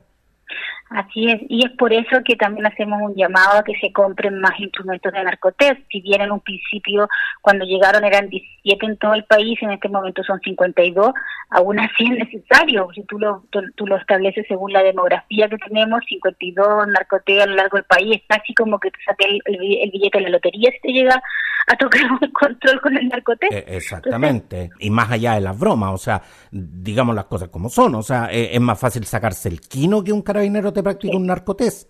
Así 0.90 1.30
es, 1.30 1.40
y 1.50 1.64
es 1.64 1.72
por 1.78 1.94
eso 1.94 2.18
que 2.26 2.36
también 2.36 2.66
hacemos 2.66 3.00
un 3.04 3.14
llamado 3.16 3.60
a 3.60 3.64
que 3.64 3.78
se 3.80 3.94
compren 3.94 4.40
más 4.40 4.60
instrumentos 4.60 5.14
de 5.14 5.24
narcotest. 5.24 5.80
Si 5.92 6.02
bien 6.02 6.22
en 6.22 6.32
un 6.32 6.40
principio, 6.40 7.08
cuando 7.42 7.64
llegaron 7.64 8.04
eran 8.04 8.28
17 8.28 8.86
en 8.88 8.98
todo 8.98 9.14
el 9.14 9.24
país, 9.26 9.62
en 9.62 9.70
este 9.70 9.88
momento 9.88 10.24
son 10.24 10.40
52, 10.40 11.12
aún 11.52 11.80
así 11.80 12.06
es 12.06 12.18
necesario. 12.26 12.90
Si 12.96 13.04
tú 13.04 13.20
lo, 13.20 13.44
tú, 13.52 13.86
lo 13.86 13.98
estableces 13.98 14.46
según 14.48 14.74
la 14.74 14.82
demografía 14.82 15.48
que 15.48 15.58
tenemos, 15.58 16.02
52 16.10 16.88
narcotest 16.88 17.42
a 17.42 17.46
lo 17.46 17.56
largo 17.56 17.78
del 17.78 17.86
país, 17.86 18.18
es 18.18 18.24
casi 18.28 18.56
como 18.56 18.80
que 18.80 18.90
te 18.90 19.00
saque 19.06 19.26
el, 19.46 19.92
billete 19.92 20.18
de 20.18 20.24
la 20.24 20.30
lotería 20.30 20.72
si 20.72 20.80
te 20.80 20.92
llega 20.92 21.22
a 21.68 21.76
tocar 21.78 22.02
un 22.22 22.32
control 22.32 22.82
con 22.82 22.98
el 22.98 23.08
narcotest. 23.10 23.54
Eh, 23.54 23.64
exactamente, 23.68 24.72
y 24.80 24.90
más 24.90 25.12
allá 25.12 25.36
de 25.36 25.42
las 25.42 25.58
bromas, 25.58 25.94
o 25.94 25.98
sea, 25.98 26.22
digamos 26.52 27.16
las 27.16 27.26
cosas 27.26 27.50
como 27.50 27.70
son, 27.70 27.94
o 27.94 28.02
sea, 28.02 28.30
eh, 28.32 28.50
es 28.54 28.62
más 28.62 28.80
fácil 28.80 29.06
sacarse 29.06 29.50
el 29.50 29.62
quino 29.62 30.04
que 30.04 30.12
un 30.12 30.24
carabinero 30.24 30.74
te 30.80 30.84
practica 30.84 31.18
un 31.18 31.28
narcotés. 31.28 31.88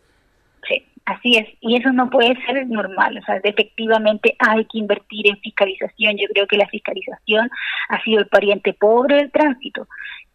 Sí, 0.68 0.84
así 1.06 1.38
es, 1.38 1.48
y 1.62 1.78
eso 1.78 1.92
no 1.92 2.10
puede 2.10 2.36
ser 2.46 2.68
normal, 2.68 3.18
o 3.18 3.26
sea, 3.26 3.38
efectivamente 3.44 4.36
hay 4.40 4.66
que 4.66 4.80
invertir 4.80 5.28
en 5.28 5.38
fiscalización, 5.38 6.18
yo 6.18 6.28
creo 6.34 6.48
que 6.48 6.58
la 6.58 6.68
fiscalización 6.68 7.50
ha 7.90 8.04
sido 8.04 8.20
el 8.20 8.28
pariente 8.28 8.74
pobre 8.74 9.16
del 9.16 9.32
tránsito, 9.32 9.88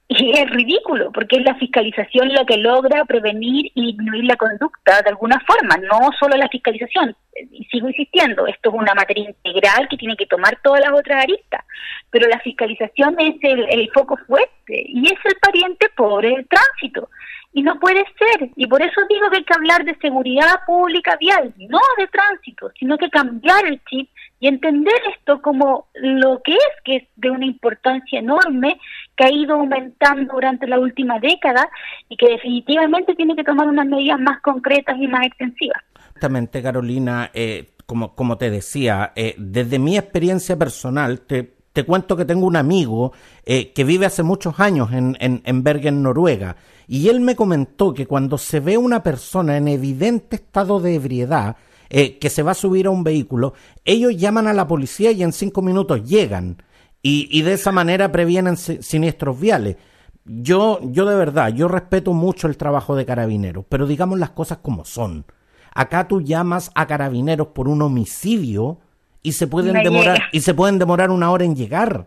y 0.07 0.39
es 0.39 0.51
ridículo, 0.51 1.11
porque 1.13 1.37
es 1.37 1.45
la 1.45 1.55
fiscalización 1.55 2.29
la 2.29 2.45
que 2.45 2.59
logra 2.59 3.05
prevenir 3.07 3.71
y 3.75 3.87
disminuir 3.87 4.25
la 4.25 4.37
conducta 4.37 5.01
de 5.01 5.09
alguna 5.09 5.41
forma, 5.41 5.77
no 5.79 6.11
solo 6.21 6.37
la 6.37 6.49
fiscalización. 6.49 7.17
Y 7.51 7.65
sigo 7.65 7.89
insistiendo, 7.89 8.47
esto 8.47 8.69
es 8.69 8.75
una 8.75 8.95
materia 8.95 9.31
integral 9.31 9.89
que 9.89 9.97
tiene 9.97 10.17
que 10.17 10.27
tomar 10.27 10.59
todas 10.63 10.81
las 10.81 10.93
otras 10.93 11.25
aristas, 11.25 11.65
pero 12.11 12.29
la 12.29 12.39
fiscalización 12.41 13.17
es 13.19 13.37
el, 13.43 13.67
el 13.71 13.91
foco 13.93 14.19
fuerte 14.27 14.85
y 14.87 15.07
es 15.07 15.19
el 15.25 15.37
pariente 15.41 15.89
pobre 15.97 16.29
del 16.31 16.47
tránsito. 16.49 17.09
Y 17.55 17.63
no 17.63 17.79
puede 17.79 18.05
ser. 18.19 18.51
Y 18.57 18.67
por 18.67 18.83
eso 18.83 19.01
digo 19.09 19.31
que 19.31 19.39
hay 19.39 19.45
que 19.45 19.55
hablar 19.55 19.85
de 19.85 19.97
seguridad 19.97 20.61
pública 20.67 21.17
vial, 21.19 21.55
no 21.57 21.79
de 21.97 22.09
tránsito, 22.09 22.71
sino 22.79 22.99
que 22.99 23.09
cambiar 23.09 23.65
el 23.65 23.81
chip 23.85 24.11
y 24.41 24.49
entender 24.49 24.95
esto 25.17 25.41
como 25.41 25.87
lo 25.95 26.43
que 26.43 26.53
es, 26.53 26.83
que 26.85 26.97
es 26.97 27.05
de 27.17 27.31
una 27.31 27.47
importancia 27.47 28.19
enorme, 28.19 28.79
que 29.17 29.25
ha 29.25 29.31
ido 29.31 29.55
aumentando 29.55 30.35
durante 30.35 30.67
la 30.67 30.79
última 30.79 31.19
década 31.21 31.71
y 32.09 32.17
que 32.17 32.29
definitivamente 32.29 33.15
tiene 33.15 33.37
que 33.37 33.45
tomar 33.45 33.69
unas 33.69 33.87
medidas 33.87 34.21
más 34.21 34.41
concretas 34.43 34.97
y 34.99 35.07
más 35.07 35.25
extensivas. 35.25 35.83
Exactamente, 35.97 36.63
Carolina. 36.63 37.31
Eh, 37.33 37.71
como, 37.87 38.15
como 38.15 38.37
te 38.37 38.51
decía, 38.51 39.13
eh, 39.15 39.35
desde 39.39 39.79
mi 39.79 39.97
experiencia 39.97 40.59
personal, 40.59 41.21
te, 41.21 41.55
te 41.75 41.85
cuento 41.85 42.17
que 42.17 42.25
tengo 42.25 42.47
un 42.47 42.55
amigo 42.55 43.13
eh, 43.45 43.73
que 43.73 43.83
vive 43.83 44.07
hace 44.07 44.23
muchos 44.23 44.61
años 44.61 44.93
en, 44.93 45.17
en, 45.19 45.43
en 45.45 45.63
Bergen, 45.65 46.03
Noruega, 46.03 46.57
y 46.87 47.09
él 47.09 47.21
me 47.21 47.35
comentó 47.35 47.93
que 47.93 48.07
cuando 48.07 48.39
se 48.39 48.61
ve 48.61 48.79
una 48.79 49.03
persona 49.03 49.57
en 49.57 49.67
evidente 49.67 50.37
estado 50.37 50.79
de 50.79 50.95
ebriedad, 50.95 51.57
eh, 51.91 52.19
que 52.19 52.31
se 52.31 52.45
va 52.45 52.53
a 52.53 52.55
subir 52.55 52.87
a 52.87 52.91
un 52.91 53.03
vehículo, 53.03 53.55
ellos 53.85 54.17
llaman 54.17 54.47
a 54.47 54.53
la 54.53 54.69
policía 54.69 55.11
y 55.11 55.25
en 55.25 55.33
cinco 55.33 55.63
minutos 55.63 56.09
llegan. 56.09 56.63
Y, 57.03 57.29
y 57.37 57.43
de 57.43 57.55
esa 57.55 57.73
manera 57.73 58.13
previenen 58.13 58.57
siniestros 58.57 59.39
viales. 59.39 59.77
Yo, 60.25 60.79
yo 60.81 61.05
de 61.07 61.17
verdad, 61.17 61.49
yo 61.49 61.67
respeto 61.67 62.13
mucho 62.13 62.47
el 62.47 62.57
trabajo 62.57 62.95
de 62.95 63.05
carabineros, 63.05 63.65
pero 63.69 63.89
digamos 63.89 64.21
las 64.21 64.31
cosas 64.31 64.59
como 64.59 64.85
son. 64.85 65.27
Acá 65.75 66.07
tú 66.07 66.21
llamas 66.21 66.71
a 66.77 66.87
carabineros 66.87 67.49
por 67.49 67.69
un 67.69 67.83
homicidio 67.83 68.79
y 69.25 69.33
se 69.33 69.49
pueden 69.49 69.83
demorar 69.83 70.29
y 70.31 70.41
se 70.43 70.55
pueden 70.55 70.79
demorar 70.79 71.11
una 71.11 71.33
hora 71.33 71.45
en 71.45 71.57
llegar. 71.57 72.07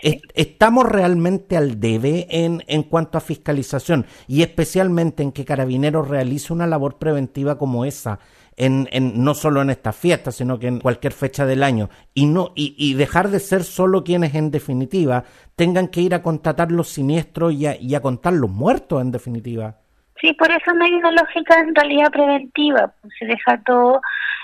¿Estamos 0.00 0.86
realmente 0.86 1.56
al 1.56 1.80
debe 1.80 2.26
en, 2.30 2.62
en 2.68 2.84
cuanto 2.84 3.18
a 3.18 3.20
fiscalización 3.20 4.06
y 4.28 4.42
especialmente 4.42 5.22
en 5.24 5.32
que 5.32 5.44
Carabineros 5.44 6.08
realice 6.08 6.52
una 6.52 6.68
labor 6.68 6.98
preventiva 6.98 7.58
como 7.58 7.84
esa, 7.84 8.20
en, 8.56 8.88
en, 8.92 9.24
no 9.24 9.34
solo 9.34 9.60
en 9.60 9.70
estas 9.70 9.96
fiestas, 9.96 10.36
sino 10.36 10.58
que 10.58 10.68
en 10.68 10.78
cualquier 10.78 11.12
fecha 11.12 11.46
del 11.46 11.64
año, 11.64 11.90
y, 12.14 12.26
no, 12.26 12.52
y, 12.54 12.76
y 12.78 12.94
dejar 12.94 13.28
de 13.28 13.40
ser 13.40 13.64
solo 13.64 14.04
quienes 14.04 14.36
en 14.36 14.52
definitiva 14.52 15.24
tengan 15.56 15.88
que 15.88 16.00
ir 16.00 16.14
a 16.14 16.22
contratar 16.22 16.70
los 16.70 16.88
siniestros 16.88 17.52
y 17.54 17.66
a, 17.66 17.76
y 17.76 17.96
a 17.96 18.00
contar 18.00 18.34
los 18.34 18.50
muertos 18.50 19.02
en 19.02 19.10
definitiva? 19.10 19.78
Sí, 20.20 20.32
por 20.34 20.50
eso 20.50 20.72
no 20.74 20.84
hay 20.84 20.92
una 20.94 21.10
lógica 21.10 21.58
en 21.60 21.74
realidad 21.74 22.10
preventiva, 22.12 22.94
pues 23.02 23.12
se 23.18 23.26
deja 23.26 23.60
todo 23.66 24.00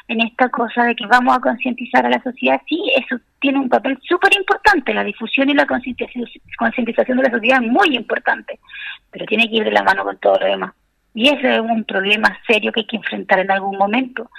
en 0.09 0.21
esta 0.21 0.49
cosa 0.49 0.85
de 0.85 0.95
que 0.95 1.07
vamos 1.07 1.37
a 1.37 1.41
concientizar 1.41 2.05
a 2.05 2.11
la 2.11 2.23
sociedad, 2.23 2.61
sí, 2.69 2.79
eso 2.97 3.17
tiene 3.41 3.59
un 3.59 3.69
papel 3.69 3.99
súper 4.03 4.35
importante, 4.37 4.93
la 4.93 5.05
difusión 5.05 5.49
y 5.49 5.55
la 5.55 5.67
concientización 5.67 7.17
de 7.17 7.23
la 7.23 7.31
sociedad 7.31 7.63
es 7.63 7.71
muy 7.71 7.97
importante, 7.97 8.59
pero 9.11 9.25
tiene 9.27 9.49
que 9.49 9.57
ir 9.57 9.65
de 9.65 9.71
la 9.71 9.83
mano 9.83 10.05
con 10.05 10.19
todo 10.19 10.39
lo 10.39 10.47
demás. 10.47 10.75
Y 11.15 11.29
ese 11.29 11.55
es 11.55 11.61
un 11.61 11.85
problema 11.85 12.37
serio 12.47 12.73
que 12.73 12.81
hay 12.81 12.87
que 12.87 12.97
enfrentar 12.97 13.39
en 13.39 13.51
algún 13.51 13.79
momento. 13.79 14.31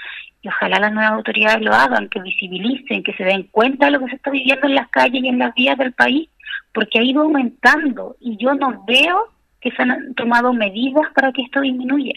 Y 0.41 0.49
ojalá 0.49 0.77
las 0.77 0.91
nuevas 0.91 1.13
autoridades 1.13 1.61
lo 1.61 1.73
hagan, 1.73 2.09
que 2.09 2.21
visibilicen, 2.21 3.01
que 3.01 3.13
se 3.13 3.23
den 3.23 3.43
cuenta 3.43 3.85
de 3.85 3.93
lo 3.93 3.99
que 4.01 4.09
se 4.09 4.17
está 4.17 4.29
viviendo 4.29 4.67
en 4.67 4.75
las 4.75 4.89
calles 4.89 5.23
y 5.23 5.27
en 5.29 5.39
las 5.39 5.55
vías 5.55 5.77
del 5.77 5.93
país, 5.93 6.29
porque 6.73 6.99
ha 6.99 7.03
ido 7.03 7.21
aumentando 7.21 8.17
y 8.19 8.37
yo 8.37 8.53
no 8.53 8.83
veo 8.85 9.29
que 9.61 9.71
se 9.71 9.81
han 9.81 10.13
tomado 10.15 10.53
medidas 10.53 11.11
para 11.15 11.31
que 11.31 11.43
esto 11.43 11.61
disminuya. 11.61 12.13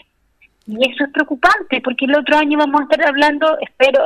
Y 0.69 0.87
eso 0.87 1.03
es 1.03 1.11
preocupante, 1.11 1.81
porque 1.81 2.05
el 2.05 2.15
otro 2.15 2.37
año 2.37 2.59
vamos 2.59 2.81
a 2.81 2.83
estar 2.83 3.07
hablando, 3.07 3.57
espero, 3.61 4.05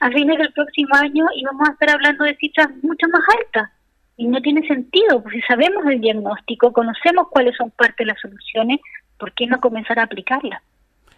a 0.00 0.10
fines 0.10 0.38
del 0.38 0.52
próximo 0.54 0.94
año, 0.94 1.26
y 1.36 1.44
vamos 1.44 1.68
a 1.68 1.72
estar 1.72 1.90
hablando 1.90 2.24
de 2.24 2.34
cifras 2.36 2.68
mucho 2.82 3.06
más 3.12 3.22
altas. 3.38 3.70
Y 4.16 4.26
no 4.26 4.40
tiene 4.40 4.66
sentido, 4.66 5.22
porque 5.22 5.40
si 5.40 5.46
sabemos 5.46 5.84
el 5.86 6.00
diagnóstico, 6.00 6.72
conocemos 6.72 7.28
cuáles 7.30 7.54
son 7.56 7.70
parte 7.72 7.96
de 7.98 8.06
las 8.06 8.20
soluciones, 8.20 8.80
¿por 9.18 9.32
qué 9.34 9.46
no 9.46 9.60
comenzar 9.60 9.98
a 9.98 10.04
aplicarlas? 10.04 10.62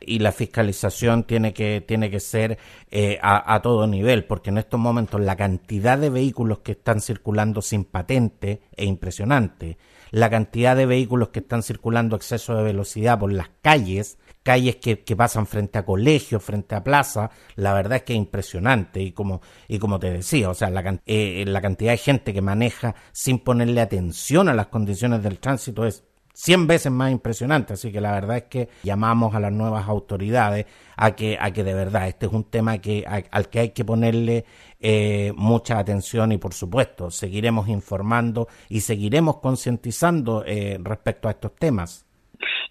y 0.03 0.19
la 0.19 0.33
fiscalización 0.33 1.25
tiene 1.25 1.53
que 1.53 1.83
tiene 1.87 2.11
que 2.11 2.21
ser 2.21 2.57
eh, 2.91 3.19
a, 3.21 3.55
a, 3.55 3.61
todo 3.61 3.87
nivel 3.87 4.25
porque 4.25 4.49
en 4.49 4.57
estos 4.57 4.81
momentos 4.81 5.21
la 5.21 5.37
cantidad 5.37 5.99
de 5.99 6.09
vehículos 6.09 6.61
que 6.61 6.73
están 6.73 7.03
circulando 7.03 7.61
sin 7.61 7.85
patente 7.85 8.63
es 8.75 8.87
impresionante 8.87 9.77
la 10.11 10.31
cantidad 10.31 10.75
de 10.75 10.87
vehículos 10.87 11.29
que 11.29 11.41
están 11.41 11.63
circulando 11.63 12.17
exceso 12.17 12.55
de 12.55 12.63
velocidad 12.63 13.19
por 13.19 13.31
las 13.31 13.51
calles 13.61 14.19
calles 14.43 14.77
que, 14.77 15.01
que, 15.01 15.17
pasan 15.17 15.47
frente 15.47 15.79
a 15.79 15.85
colegios, 15.85 16.43
frente 16.43 16.75
a 16.75 16.83
plaza, 16.83 17.31
la 17.57 17.75
verdad 17.75 17.97
es 17.97 18.03
que 18.05 18.13
es 18.15 18.19
impresionante 18.19 19.01
y 19.01 19.13
como, 19.13 19.41
y 19.69 19.79
como 19.79 19.99
te 19.99 20.11
decía, 20.11 20.51
o 20.51 20.55
sea, 20.55 20.71
la, 20.71 21.01
eh, 21.07 21.45
la 21.47 21.61
cantidad 21.61 21.93
de 21.93 21.99
gente 21.99 22.33
que 22.33 22.43
maneja 22.43 22.95
sin 23.13 23.39
ponerle 23.41 23.81
atención 23.81 24.49
a 24.49 24.55
las 24.55 24.69
condiciones 24.69 25.23
del 25.23 25.39
tránsito 25.39 25.85
es 25.87 26.05
100 26.33 26.67
veces 26.67 26.93
más 26.93 27.13
impresionante, 27.13 27.75
así 27.75 27.93
que 27.93 28.01
la 28.01 28.13
verdad 28.13 28.39
es 28.39 28.45
que 28.45 28.69
llamamos 28.83 29.35
a 29.35 29.41
las 29.41 29.53
nuevas 29.53 29.87
autoridades 29.89 30.65
a 30.97 31.15
que, 31.15 31.37
a 31.39 31.51
que 31.53 31.65
de 31.65 31.75
verdad 31.75 32.09
este 32.09 32.27
es 32.27 32.33
un 32.33 32.45
tema 32.45 32.79
que, 32.79 33.05
al 33.07 33.51
que 33.51 33.61
hay 33.61 33.69
que 33.71 33.85
ponerle 33.85 34.47
eh, 34.79 35.33
mucha 35.37 35.79
atención 35.79 36.33
y 36.33 36.39
por 36.39 36.55
supuesto 36.55 37.11
seguiremos 37.11 37.69
informando 37.69 38.49
y 38.71 38.81
seguiremos 38.81 39.37
concientizando 39.39 40.43
eh, 40.47 40.79
respecto 40.83 41.29
a 41.29 41.33
estos 41.33 41.55
temas. 41.57 42.07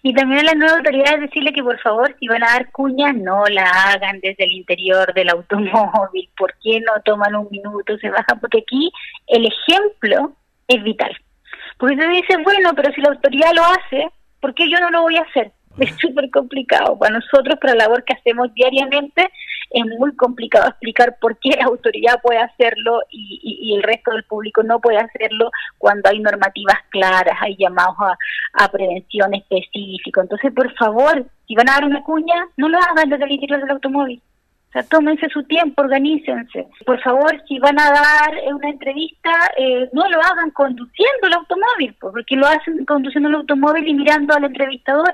Y 0.02 0.14
también 0.14 0.40
a 0.40 0.44
las 0.44 0.56
nuevas 0.56 0.78
autoridades 0.78 1.20
decirle 1.20 1.52
que 1.52 1.62
por 1.62 1.78
favor, 1.80 2.14
si 2.18 2.26
van 2.26 2.42
a 2.42 2.52
dar 2.52 2.70
cuñas, 2.70 3.14
no 3.14 3.44
la 3.46 3.64
hagan 3.64 4.18
desde 4.20 4.44
el 4.44 4.52
interior 4.52 5.12
del 5.12 5.28
automóvil. 5.28 6.30
¿Por 6.36 6.54
qué 6.62 6.80
no 6.80 7.00
toman 7.04 7.36
un 7.36 7.48
minuto, 7.50 7.98
se 7.98 8.08
bajan? 8.08 8.40
Porque 8.40 8.58
aquí 8.58 8.90
el 9.26 9.46
ejemplo 9.46 10.32
es 10.68 10.82
vital. 10.82 11.14
Porque 11.76 11.96
se 11.96 12.08
dice, 12.08 12.36
bueno, 12.42 12.70
pero 12.74 12.92
si 12.92 13.00
la 13.00 13.10
autoridad 13.10 13.52
lo 13.54 13.62
hace, 13.64 14.08
¿por 14.40 14.54
qué 14.54 14.70
yo 14.70 14.78
no 14.80 14.90
lo 14.90 15.02
voy 15.02 15.16
a 15.16 15.22
hacer? 15.22 15.52
Es 15.78 15.94
súper 15.98 16.30
complicado. 16.30 16.98
Para 16.98 17.14
nosotros, 17.14 17.58
para 17.60 17.74
la 17.74 17.84
labor 17.84 18.04
que 18.04 18.14
hacemos 18.14 18.52
diariamente, 18.54 19.30
es 19.70 19.84
muy 19.98 20.14
complicado 20.16 20.68
explicar 20.68 21.16
por 21.20 21.38
qué 21.38 21.50
la 21.50 21.66
autoridad 21.66 22.20
puede 22.22 22.40
hacerlo 22.40 23.00
y, 23.08 23.40
y, 23.42 23.74
el 23.76 23.82
resto 23.82 24.10
del 24.10 24.24
público 24.24 24.62
no 24.62 24.80
puede 24.80 24.98
hacerlo 24.98 25.50
cuando 25.78 26.10
hay 26.10 26.18
normativas 26.18 26.76
claras, 26.90 27.36
hay 27.40 27.56
llamados 27.56 27.96
a, 28.00 28.64
a 28.64 28.68
prevención 28.70 29.32
específico. 29.34 30.20
Entonces, 30.20 30.52
por 30.52 30.72
favor, 30.74 31.24
si 31.46 31.54
van 31.54 31.68
a 31.68 31.74
dar 31.74 31.84
una 31.84 32.02
cuña, 32.02 32.46
no 32.56 32.68
lo 32.68 32.78
hagan 32.78 33.08
desde 33.08 33.24
el 33.24 33.32
interior 33.32 33.60
del 33.60 33.70
automóvil. 33.70 34.20
O 34.70 34.72
sea, 34.72 34.84
tómense 34.84 35.28
su 35.30 35.42
tiempo, 35.44 35.82
organícense. 35.82 36.68
Por 36.86 37.00
favor, 37.02 37.42
si 37.48 37.58
van 37.58 37.78
a 37.80 37.90
dar 37.90 38.54
una 38.54 38.70
entrevista, 38.70 39.30
eh, 39.58 39.88
no 39.92 40.08
lo 40.08 40.20
hagan 40.22 40.50
conduciendo 40.50 41.26
el 41.26 41.34
automóvil, 41.34 41.96
porque 42.00 42.36
lo 42.36 42.46
hacen 42.46 42.84
conduciendo 42.84 43.28
el 43.28 43.34
automóvil 43.36 43.88
y 43.88 43.94
mirando 43.94 44.32
al 44.32 44.44
entrevistador. 44.44 45.12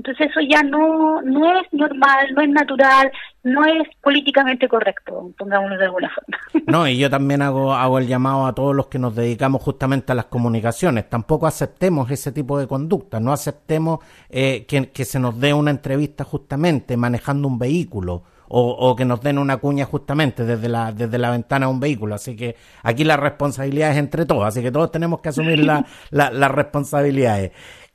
Entonces 0.00 0.30
eso 0.30 0.40
ya 0.40 0.62
no, 0.62 1.20
no 1.20 1.60
es 1.60 1.66
normal, 1.72 2.28
no 2.34 2.40
es 2.40 2.48
natural, 2.48 3.12
no 3.42 3.62
es 3.66 3.86
políticamente 4.02 4.66
correcto, 4.66 5.30
pongámoslo 5.36 5.76
de 5.76 5.84
alguna 5.84 6.08
forma. 6.08 6.64
No, 6.66 6.88
y 6.88 6.96
yo 6.96 7.10
también 7.18 7.42
hago, 7.42 7.74
hago 7.74 7.98
el 7.98 8.06
llamado 8.06 8.46
a 8.46 8.54
todos 8.54 8.74
los 8.74 8.86
que 8.86 8.98
nos 8.98 9.14
dedicamos 9.14 9.60
justamente 9.60 10.12
a 10.12 10.14
las 10.14 10.24
comunicaciones. 10.24 11.10
Tampoco 11.10 11.46
aceptemos 11.46 12.10
ese 12.10 12.32
tipo 12.32 12.58
de 12.58 12.66
conducta, 12.66 13.20
no 13.20 13.30
aceptemos 13.30 13.98
eh, 14.30 14.64
que, 14.66 14.90
que 14.90 15.04
se 15.04 15.20
nos 15.20 15.38
dé 15.38 15.52
una 15.52 15.70
entrevista 15.70 16.24
justamente 16.24 16.96
manejando 16.96 17.46
un 17.46 17.58
vehículo 17.58 18.22
o, 18.52 18.70
o, 18.70 18.96
que 18.96 19.04
nos 19.04 19.20
den 19.20 19.38
una 19.38 19.58
cuña 19.58 19.84
justamente 19.84 20.44
desde 20.44 20.68
la, 20.68 20.90
desde 20.90 21.18
la 21.18 21.30
ventana 21.30 21.66
de 21.66 21.72
un 21.72 21.78
vehículo. 21.78 22.16
Así 22.16 22.34
que 22.34 22.56
aquí 22.82 23.04
la 23.04 23.16
responsabilidad 23.16 23.92
es 23.92 23.98
entre 23.98 24.26
todos, 24.26 24.44
así 24.44 24.60
que 24.60 24.72
todos 24.72 24.90
tenemos 24.90 25.20
que 25.20 25.28
asumir 25.28 25.60
la, 25.60 25.86
la, 26.10 26.32
las 26.32 26.50
responsabilidades. 26.50 27.52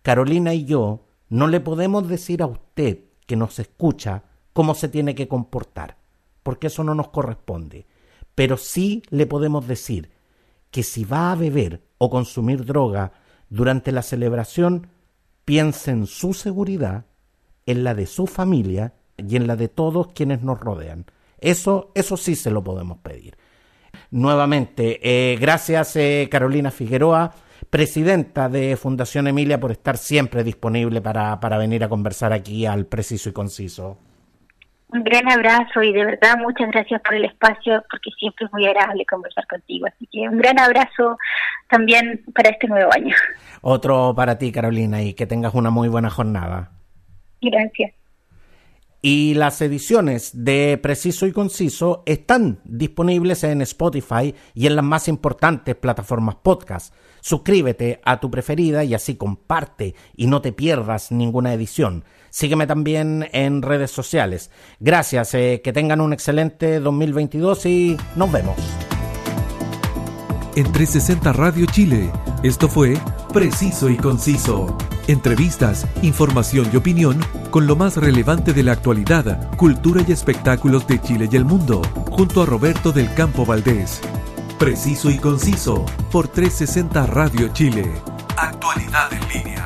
Carolina 0.02 0.54
y 0.54 0.64
yo 0.64 1.06
no 1.28 1.48
le 1.48 1.60
podemos 1.60 2.08
decir 2.08 2.42
a 2.42 2.48
usted 2.48 3.00
que 3.28 3.36
nos 3.36 3.60
escucha 3.60 4.24
cómo 4.54 4.74
se 4.74 4.88
tiene 4.88 5.16
que 5.16 5.28
comportar 5.28 5.99
porque 6.50 6.66
eso 6.66 6.84
no 6.84 6.96
nos 6.96 7.10
corresponde. 7.10 7.86
Pero 8.34 8.58
sí 8.58 9.04
le 9.12 9.28
podemos 9.28 9.68
decir 9.68 10.10
que 10.72 10.82
si 10.82 11.06
va 11.06 11.32
a 11.32 11.36
beber 11.36 11.84
o 12.00 12.10
consumir 12.10 12.66
droga 12.66 13.12
durante 13.50 13.92
la 13.92 14.02
celebración, 14.02 14.88
piense 15.46 15.92
en 15.92 16.08
su 16.08 16.34
seguridad, 16.34 17.06
en 17.68 17.84
la 17.84 17.94
de 17.94 18.08
su 18.08 18.26
familia 18.26 18.96
y 19.16 19.36
en 19.36 19.46
la 19.46 19.56
de 19.56 19.68
todos 19.68 20.08
quienes 20.08 20.42
nos 20.42 20.60
rodean. 20.60 21.06
Eso, 21.38 21.92
eso 21.94 22.18
sí 22.18 22.34
se 22.34 22.50
lo 22.50 22.64
podemos 22.64 22.98
pedir. 22.98 23.38
Nuevamente, 24.10 25.02
eh, 25.04 25.38
gracias 25.38 25.98
eh, 25.98 26.30
Carolina 26.32 26.72
Figueroa, 26.72 27.32
presidenta 27.70 28.50
de 28.50 28.76
Fundación 28.76 29.28
Emilia, 29.28 29.60
por 29.60 29.72
estar 29.72 30.00
siempre 30.00 30.44
disponible 30.44 31.00
para, 31.00 31.40
para 31.40 31.60
venir 31.60 31.84
a 31.84 31.90
conversar 31.90 32.34
aquí 32.34 32.66
al 32.66 32.88
preciso 32.88 33.30
y 33.30 33.34
conciso. 33.34 34.00
Un 34.92 35.04
gran 35.04 35.30
abrazo 35.30 35.84
y 35.84 35.94
de 35.94 36.04
verdad 36.04 36.38
muchas 36.40 36.72
gracias 36.72 37.00
por 37.02 37.14
el 37.14 37.26
espacio 37.26 37.84
porque 37.92 38.10
siempre 38.18 38.48
es 38.48 38.52
muy 38.52 38.66
agradable 38.66 39.06
conversar 39.06 39.46
contigo. 39.48 39.86
Así 39.86 40.08
que 40.12 40.28
un 40.28 40.40
gran 40.40 40.60
abrazo 40.60 41.18
también 41.70 42.24
para 42.34 42.50
este 42.50 42.68
nuevo 42.68 42.92
año. 42.94 43.16
Otro 43.62 44.14
para 44.16 44.38
ti, 44.38 44.52
Carolina, 44.52 45.02
y 45.04 45.14
que 45.14 45.28
tengas 45.28 45.54
una 45.54 45.70
muy 45.70 45.90
buena 45.90 46.10
jornada. 46.10 46.72
Gracias. 47.40 47.94
Y 49.02 49.36
las 49.36 49.62
ediciones 49.62 50.44
de 50.44 50.78
Preciso 50.78 51.26
y 51.26 51.32
Conciso 51.32 52.04
están 52.06 52.60
disponibles 52.66 53.46
en 53.46 53.62
Spotify 53.62 54.36
y 54.54 54.68
en 54.68 54.76
las 54.76 54.84
más 54.84 55.08
importantes 55.08 55.76
plataformas 55.76 56.36
podcast. 56.36 56.94
Suscríbete 57.22 58.02
a 58.04 58.20
tu 58.20 58.30
preferida 58.30 58.84
y 58.84 58.94
así 58.94 59.16
comparte 59.16 59.96
y 60.18 60.28
no 60.28 60.42
te 60.42 60.52
pierdas 60.52 61.14
ninguna 61.14 61.54
edición. 61.54 62.04
Sígueme 62.30 62.68
también 62.68 63.28
en 63.32 63.62
redes 63.62 63.92
sociales. 63.92 64.52
Gracias, 64.80 65.34
eh, 65.34 65.62
que 65.64 65.74
tengan 65.74 66.02
un 66.02 66.14
excelente 66.14 66.80
2022 66.80 67.66
y 67.66 67.98
nos 68.16 68.32
vemos. 68.32 68.56
En 70.56 70.72
360 70.72 71.32
Radio 71.34 71.66
Chile, 71.68 72.12
esto 72.44 72.68
fue 72.68 72.98
Preciso 73.32 73.90
y 73.90 73.98
Conciso. 73.98 74.78
Entrevistas, 75.08 75.88
información 76.02 76.70
y 76.74 76.78
opinión 76.78 77.20
con 77.50 77.66
lo 77.66 77.76
más 77.76 77.98
relevante 77.98 78.54
de 78.54 78.64
la 78.64 78.74
actualidad, 78.74 79.56
cultura 79.56 80.04
y 80.08 80.12
espectáculos 80.12 80.86
de 80.88 81.02
Chile 81.02 81.30
y 81.32 81.36
el 81.36 81.46
mundo, 81.46 81.82
junto 82.12 82.44
a 82.44 82.46
Roberto 82.46 82.92
del 82.92 83.14
Campo 83.14 83.46
Valdés. 83.46 84.02
Preciso 84.60 85.10
y 85.10 85.18
conciso 85.18 85.86
por 86.12 86.28
360 86.28 87.06
Radio 87.08 87.48
Chile. 87.54 87.90
Actualidad 88.36 89.14
en 89.14 89.28
línea. 89.30 89.66